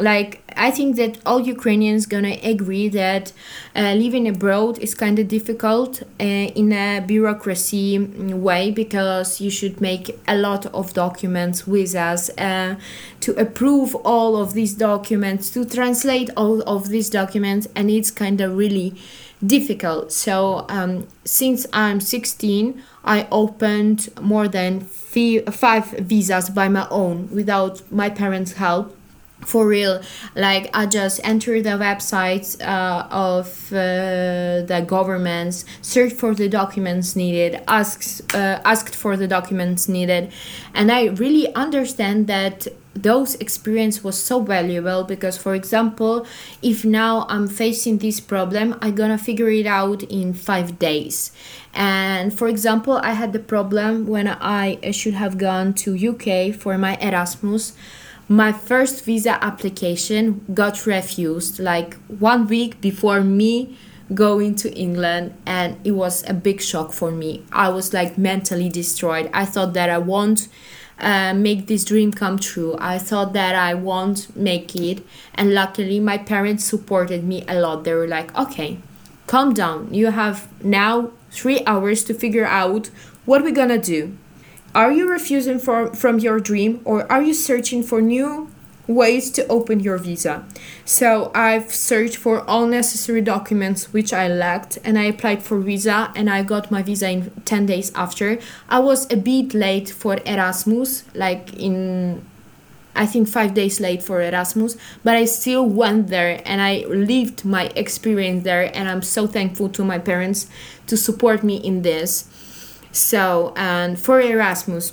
like 0.00 0.42
i 0.56 0.70
think 0.70 0.96
that 0.96 1.18
all 1.26 1.40
ukrainians 1.40 2.06
gonna 2.06 2.36
agree 2.42 2.88
that 2.88 3.32
uh, 3.76 3.92
living 3.94 4.26
abroad 4.28 4.78
is 4.78 4.94
kind 4.94 5.18
of 5.18 5.28
difficult 5.28 6.02
uh, 6.20 6.24
in 6.24 6.72
a 6.72 7.00
bureaucracy 7.00 7.98
way 7.98 8.70
because 8.70 9.40
you 9.40 9.50
should 9.50 9.80
make 9.80 10.18
a 10.26 10.36
lot 10.36 10.66
of 10.66 10.92
documents 10.92 11.66
with 11.66 11.94
us 11.94 12.30
uh, 12.38 12.76
to 13.20 13.32
approve 13.38 13.94
all 13.96 14.36
of 14.36 14.54
these 14.54 14.74
documents 14.74 15.50
to 15.50 15.64
translate 15.64 16.30
all 16.36 16.62
of 16.62 16.88
these 16.88 17.10
documents 17.10 17.66
and 17.74 17.90
it's 17.90 18.10
kind 18.10 18.40
of 18.40 18.56
really 18.56 18.94
difficult. 19.44 20.10
So 20.10 20.66
um, 20.68 21.06
since 21.28 21.66
i'm 21.74 22.00
16 22.00 22.82
i 23.04 23.28
opened 23.30 24.08
more 24.20 24.48
than 24.48 24.80
five 24.80 25.90
visas 25.90 26.48
by 26.48 26.68
my 26.68 26.88
own 26.90 27.28
without 27.30 27.82
my 27.92 28.08
parents 28.08 28.52
help 28.52 28.96
for 29.40 29.66
real 29.66 30.02
like 30.34 30.68
i 30.74 30.84
just 30.84 31.20
enter 31.24 31.62
the 31.62 31.70
websites 31.70 32.60
uh, 32.60 33.06
of 33.10 33.72
uh, 33.72 34.66
the 34.66 34.84
governments 34.86 35.64
search 35.80 36.12
for 36.12 36.34
the 36.34 36.48
documents 36.48 37.14
needed 37.16 37.62
asks 37.68 38.20
uh, 38.34 38.60
asked 38.64 38.94
for 38.94 39.16
the 39.16 39.28
documents 39.28 39.88
needed. 39.88 40.32
And 40.74 40.90
i 40.90 41.06
really 41.06 41.52
understand 41.54 42.26
that 42.26 42.66
those 42.94 43.36
experience 43.36 44.02
was 44.02 44.20
so 44.20 44.40
valuable 44.40 45.04
because 45.04 45.36
for 45.38 45.54
example 45.54 46.26
if 46.62 46.84
now 46.84 47.26
i'm 47.28 47.46
facing 47.46 47.98
this 47.98 48.18
problem 48.18 48.76
i'm 48.82 48.94
gonna 48.94 49.18
figure 49.18 49.50
it 49.50 49.66
out 49.66 50.02
in 50.04 50.34
five 50.34 50.78
days. 50.78 51.32
And 51.74 52.36
for 52.36 52.48
example 52.48 52.94
i 53.02 53.12
had 53.12 53.32
the 53.32 53.38
problem 53.38 54.06
when 54.06 54.26
i 54.28 54.78
should 54.90 55.14
have 55.14 55.38
gone 55.38 55.74
to 55.74 55.88
uk 56.10 56.54
for 56.54 56.76
my 56.76 56.96
erasmus 56.96 57.74
my 58.28 58.52
first 58.52 59.04
visa 59.06 59.42
application 59.42 60.44
got 60.52 60.86
refused 60.86 61.58
like 61.58 61.94
one 62.08 62.46
week 62.46 62.78
before 62.80 63.22
me 63.22 63.76
going 64.14 64.54
to 64.54 64.72
England 64.74 65.34
and 65.46 65.78
it 65.84 65.92
was 65.92 66.28
a 66.28 66.34
big 66.34 66.60
shock 66.60 66.92
for 66.92 67.10
me. 67.10 67.42
I 67.52 67.70
was 67.70 67.94
like 67.94 68.18
mentally 68.18 68.68
destroyed. 68.68 69.30
I 69.32 69.46
thought 69.46 69.72
that 69.72 69.88
I 69.88 69.98
won't 69.98 70.48
uh, 70.98 71.32
make 71.32 71.68
this 71.68 71.84
dream 71.84 72.12
come 72.12 72.38
true. 72.38 72.76
I 72.78 72.98
thought 72.98 73.32
that 73.32 73.54
I 73.54 73.72
won't 73.72 74.34
make 74.36 74.76
it 74.76 75.02
and 75.34 75.54
luckily 75.54 75.98
my 75.98 76.18
parents 76.18 76.64
supported 76.64 77.24
me 77.24 77.44
a 77.48 77.58
lot. 77.58 77.84
They 77.84 77.94
were 77.94 78.08
like, 78.08 78.36
"Okay, 78.36 78.78
calm 79.26 79.54
down. 79.54 79.92
You 79.92 80.10
have 80.10 80.48
now 80.62 81.12
3 81.30 81.62
hours 81.66 82.04
to 82.04 82.14
figure 82.14 82.46
out 82.46 82.90
what 83.24 83.42
we're 83.42 83.52
going 83.52 83.68
to 83.70 83.78
do." 83.78 84.18
Are 84.78 84.92
you 84.92 85.10
refusing 85.10 85.58
for, 85.58 85.92
from 85.92 86.20
your 86.20 86.38
dream 86.38 86.82
or 86.84 87.10
are 87.10 87.20
you 87.20 87.34
searching 87.34 87.82
for 87.82 88.00
new 88.00 88.48
ways 88.86 89.28
to 89.32 89.44
open 89.48 89.80
your 89.80 89.98
visa? 89.98 90.44
So 90.84 91.32
I've 91.34 91.74
searched 91.74 92.16
for 92.16 92.48
all 92.48 92.64
necessary 92.64 93.20
documents 93.20 93.92
which 93.92 94.12
I 94.12 94.28
lacked 94.28 94.78
and 94.84 94.96
I 94.96 95.06
applied 95.06 95.42
for 95.42 95.58
visa 95.58 96.12
and 96.14 96.30
I 96.30 96.44
got 96.44 96.70
my 96.70 96.84
visa 96.84 97.10
in 97.10 97.32
10 97.44 97.66
days 97.66 97.90
after. 97.96 98.38
I 98.68 98.78
was 98.78 99.12
a 99.12 99.16
bit 99.16 99.52
late 99.52 99.90
for 99.90 100.16
Erasmus, 100.24 101.02
like 101.12 101.54
in 101.54 102.24
I 102.94 103.06
think 103.06 103.28
five 103.28 103.54
days 103.54 103.80
late 103.80 104.02
for 104.04 104.22
Erasmus, 104.22 104.76
but 105.02 105.16
I 105.16 105.24
still 105.24 105.66
went 105.66 106.06
there 106.06 106.40
and 106.44 106.60
I 106.60 106.84
lived 106.88 107.44
my 107.44 107.64
experience 107.76 108.42
there, 108.42 108.76
and 108.76 108.88
I'm 108.88 109.02
so 109.02 109.28
thankful 109.28 109.68
to 109.70 109.84
my 109.84 109.98
parents 109.98 110.48
to 110.88 110.96
support 110.96 111.44
me 111.44 111.56
in 111.56 111.82
this. 111.82 112.28
So, 112.92 113.52
and 113.56 113.98
for 113.98 114.20
Erasmus, 114.20 114.92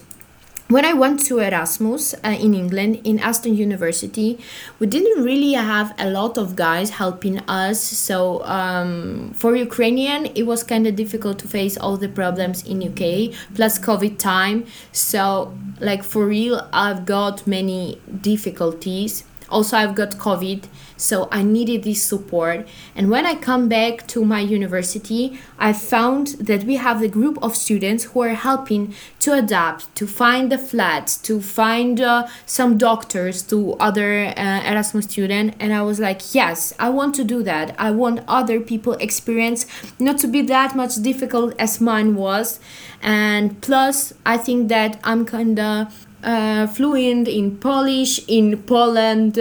when 0.67 0.84
I 0.84 0.93
went 0.93 1.19
to 1.27 1.39
Erasmus 1.39 2.15
uh, 2.23 2.29
in 2.29 2.55
England 2.55 3.01
in 3.03 3.19
Aston 3.19 3.55
University, 3.55 4.39
we 4.79 4.88
didn't 4.88 5.23
really 5.23 5.53
have 5.53 5.93
a 5.99 6.10
lot 6.10 6.39
of 6.39 6.55
guys 6.55 6.89
helping 6.89 7.38
us. 7.47 7.79
So 7.79 8.43
um, 8.45 9.31
for 9.36 9.55
Ukrainian, 9.55 10.25
it 10.34 10.43
was 10.47 10.63
kind 10.63 10.88
of 10.88 10.95
difficult 10.95 11.38
to 11.39 11.47
face 11.47 11.77
all 11.77 11.97
the 11.97 12.10
problems 12.10 12.63
in 12.63 12.81
UK 12.81 13.31
plus 13.53 13.77
COVID 13.77 14.17
time. 14.17 14.65
So 14.91 15.55
like 15.79 16.03
for 16.03 16.25
real, 16.25 16.67
I've 16.73 17.05
got 17.05 17.45
many 17.45 18.01
difficulties. 18.21 19.23
Also, 19.49 19.77
I've 19.77 19.95
got 19.95 20.12
COVID 20.12 20.65
so 20.97 21.27
I 21.31 21.43
needed 21.43 21.84
this 21.84 22.01
support. 22.01 22.67
And 22.95 23.10
when 23.10 23.25
I 23.25 23.36
come 23.36 23.67
back 23.67 24.08
to 24.08 24.23
my 24.23 24.39
university, 24.39 25.39
I 25.58 25.73
found 25.73 26.27
that 26.39 26.63
we 26.63 26.75
have 26.75 27.01
a 27.01 27.08
group 27.08 27.38
of 27.41 27.55
students 27.55 28.05
who 28.05 28.21
are 28.21 28.34
helping 28.34 28.93
to 29.19 29.34
adapt, 29.34 29.93
to 29.95 30.08
find 30.08 30.51
the 30.51 30.58
flats, 30.58 31.17
to 31.17 31.41
find 31.41 31.99
uh, 31.99 32.27
some 32.45 32.77
doctors 32.77 33.41
to 33.43 33.73
other 33.73 34.34
uh, 34.38 34.62
Erasmus 34.63 35.05
students. 35.05 35.55
And 35.60 35.73
I 35.73 35.81
was 35.81 35.99
like, 35.99 36.34
yes, 36.34 36.73
I 36.79 36.89
want 36.89 37.15
to 37.15 37.23
do 37.23 37.43
that. 37.43 37.75
I 37.77 37.91
want 37.91 38.21
other 38.27 38.60
people 38.60 38.93
experience 38.93 39.65
not 39.99 40.17
to 40.19 40.27
be 40.27 40.41
that 40.43 40.75
much 40.75 40.95
difficult 41.01 41.53
as 41.60 41.81
mine 41.81 42.15
was. 42.15 42.60
And 43.01 43.62
plus, 43.62 44.13
I 44.25 44.38
think 44.38 44.69
that 44.69 44.99
I'm 45.03 45.25
kind 45.25 45.60
of 45.60 46.05
uh, 46.25 46.67
fluent 46.67 47.27
in 47.27 47.57
Polish, 47.57 48.19
in 48.27 48.57
Poland. 48.63 49.38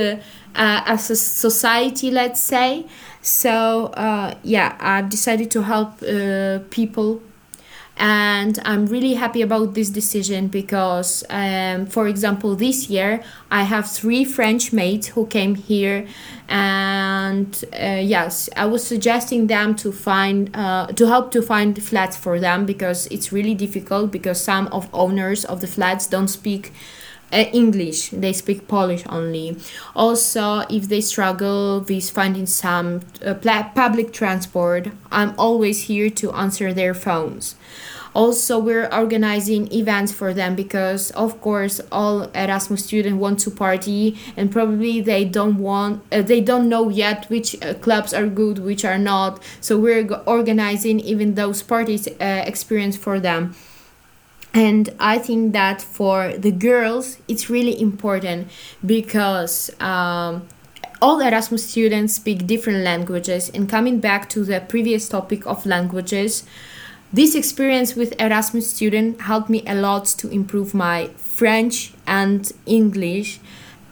Uh, 0.56 0.82
as 0.86 1.10
a 1.10 1.16
society, 1.16 2.12
let's 2.12 2.40
say. 2.40 2.86
So 3.22 3.86
uh, 3.86 4.34
yeah, 4.44 4.76
I've 4.78 5.08
decided 5.08 5.50
to 5.50 5.62
help 5.62 6.00
uh, 6.00 6.60
people 6.70 7.20
and 7.96 8.59
i'm 8.64 8.87
really 8.87 9.14
happy 9.14 9.40
about 9.40 9.74
this 9.74 9.88
decision 9.88 10.48
because 10.48 11.22
um, 11.30 11.87
for 11.87 12.09
example 12.09 12.57
this 12.57 12.90
year 12.90 13.22
i 13.50 13.62
have 13.62 13.88
three 13.88 14.24
french 14.24 14.72
mates 14.72 15.09
who 15.09 15.26
came 15.26 15.54
here 15.54 16.07
and 16.48 17.64
uh, 17.72 18.00
yes 18.02 18.48
i 18.57 18.64
was 18.66 18.85
suggesting 18.85 19.46
them 19.46 19.74
to 19.76 19.92
find 19.92 20.54
uh, 20.57 20.87
to 20.88 21.07
help 21.07 21.30
to 21.30 21.40
find 21.40 21.80
flats 21.83 22.16
for 22.16 22.40
them 22.40 22.66
because 22.66 23.07
it's 23.09 23.33
really 23.33 23.54
difficult 23.54 24.11
because 24.11 24.40
some 24.40 24.66
of 24.68 24.88
owners 24.92 25.44
of 25.44 25.61
the 25.61 25.66
flats 25.68 26.07
don't 26.07 26.28
speak 26.28 26.72
uh, 27.34 27.50
English. 27.52 28.10
They 28.10 28.32
speak 28.32 28.68
Polish 28.68 29.04
only. 29.08 29.56
Also, 29.96 30.60
if 30.70 30.88
they 30.88 31.00
struggle 31.00 31.80
with 31.80 32.10
finding 32.10 32.46
some 32.46 33.00
uh, 33.24 33.34
public 33.74 34.12
transport, 34.12 34.88
I'm 35.10 35.34
always 35.36 35.84
here 35.84 36.10
to 36.10 36.32
answer 36.32 36.72
their 36.72 36.94
phones. 36.94 37.56
Also, 38.14 38.60
we're 38.60 38.88
organizing 38.92 39.70
events 39.72 40.12
for 40.12 40.32
them 40.32 40.54
because, 40.54 41.10
of 41.12 41.40
course, 41.40 41.80
all 41.90 42.30
Erasmus 42.32 42.84
students 42.84 43.18
want 43.18 43.40
to 43.40 43.50
party, 43.50 44.16
and 44.36 44.52
probably 44.52 45.00
they 45.00 45.24
don't 45.24 45.58
want, 45.58 46.00
uh, 46.12 46.22
they 46.22 46.40
don't 46.40 46.68
know 46.68 46.88
yet 46.88 47.28
which 47.28 47.60
uh, 47.60 47.74
clubs 47.74 48.14
are 48.14 48.28
good, 48.28 48.60
which 48.60 48.84
are 48.84 48.98
not. 48.98 49.42
So 49.60 49.76
we're 49.76 50.06
organizing 50.26 51.00
even 51.00 51.34
those 51.34 51.60
parties 51.64 52.06
uh, 52.06 52.44
experience 52.46 52.96
for 52.96 53.18
them 53.18 53.56
and 54.54 54.88
i 55.00 55.18
think 55.18 55.52
that 55.52 55.82
for 55.82 56.32
the 56.38 56.52
girls 56.52 57.18
it's 57.26 57.50
really 57.50 57.78
important 57.80 58.48
because 58.86 59.68
um, 59.80 60.46
all 61.02 61.20
erasmus 61.20 61.68
students 61.68 62.14
speak 62.14 62.46
different 62.46 62.82
languages. 62.82 63.50
And 63.50 63.68
coming 63.68 64.00
back 64.00 64.30
to 64.30 64.44
the 64.44 64.60
previous 64.60 65.06
topic 65.08 65.46
of 65.46 65.66
languages 65.66 66.44
this 67.12 67.34
experience 67.34 67.94
with 67.94 68.18
erasmus 68.20 68.70
student 68.70 69.20
helped 69.20 69.50
me 69.50 69.62
a 69.66 69.74
lot 69.74 70.06
to 70.20 70.28
improve 70.30 70.72
my 70.72 71.08
french 71.16 71.92
and 72.06 72.50
english. 72.64 73.40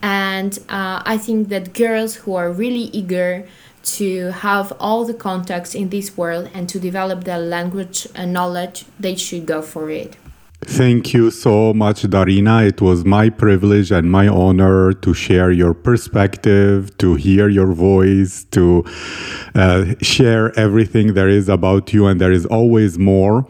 And 0.00 0.58
uh, 0.68 1.02
i 1.04 1.18
think 1.18 1.48
that 1.48 1.74
girls 1.74 2.14
who 2.14 2.34
are 2.34 2.50
really 2.50 2.88
eager 3.00 3.46
to 3.98 4.30
have 4.30 4.72
all 4.78 5.04
the 5.04 5.14
contacts 5.14 5.74
in 5.74 5.88
this 5.88 6.16
world 6.16 6.48
and 6.54 6.68
to 6.68 6.78
develop 6.78 7.24
their 7.24 7.40
language 7.40 8.06
knowledge 8.16 8.84
they 8.98 9.16
should 9.16 9.44
go 9.44 9.60
for 9.60 9.90
it 9.90 10.16
Thank 10.64 11.12
you 11.12 11.30
so 11.30 11.74
much, 11.74 12.02
Daryna. 12.02 12.66
It 12.68 12.80
was 12.80 13.04
my 13.04 13.30
privilege 13.30 13.90
and 13.90 14.10
my 14.10 14.28
honor 14.28 14.92
to 14.92 15.12
share 15.12 15.50
your 15.50 15.74
perspective, 15.74 16.96
to 16.98 17.14
hear 17.14 17.48
your 17.48 17.72
voice, 17.72 18.44
to 18.52 18.84
uh, 19.54 19.94
share 20.00 20.56
everything 20.58 21.14
there 21.14 21.28
is 21.28 21.48
about 21.48 21.92
you, 21.92 22.06
and 22.06 22.20
there 22.20 22.32
is 22.32 22.46
always 22.46 22.98
more. 22.98 23.46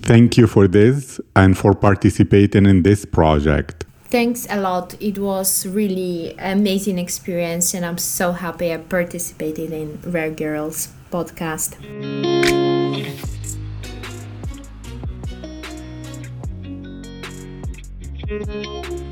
Thank 0.00 0.36
you 0.36 0.46
for 0.46 0.66
this 0.66 1.20
and 1.36 1.56
for 1.56 1.74
participating 1.74 2.66
in 2.66 2.82
this 2.82 3.04
project. 3.04 3.84
Thanks 4.04 4.46
a 4.48 4.60
lot. 4.60 4.94
It 5.00 5.18
was 5.18 5.66
really 5.66 6.34
amazing 6.38 6.98
experience, 6.98 7.74
and 7.74 7.84
I'm 7.84 7.98
so 7.98 8.32
happy 8.32 8.72
I 8.72 8.78
participated 8.78 9.72
in 9.72 9.98
Rare 10.04 10.30
Girls 10.30 10.88
podcast. 11.10 11.76
Música 18.26 19.03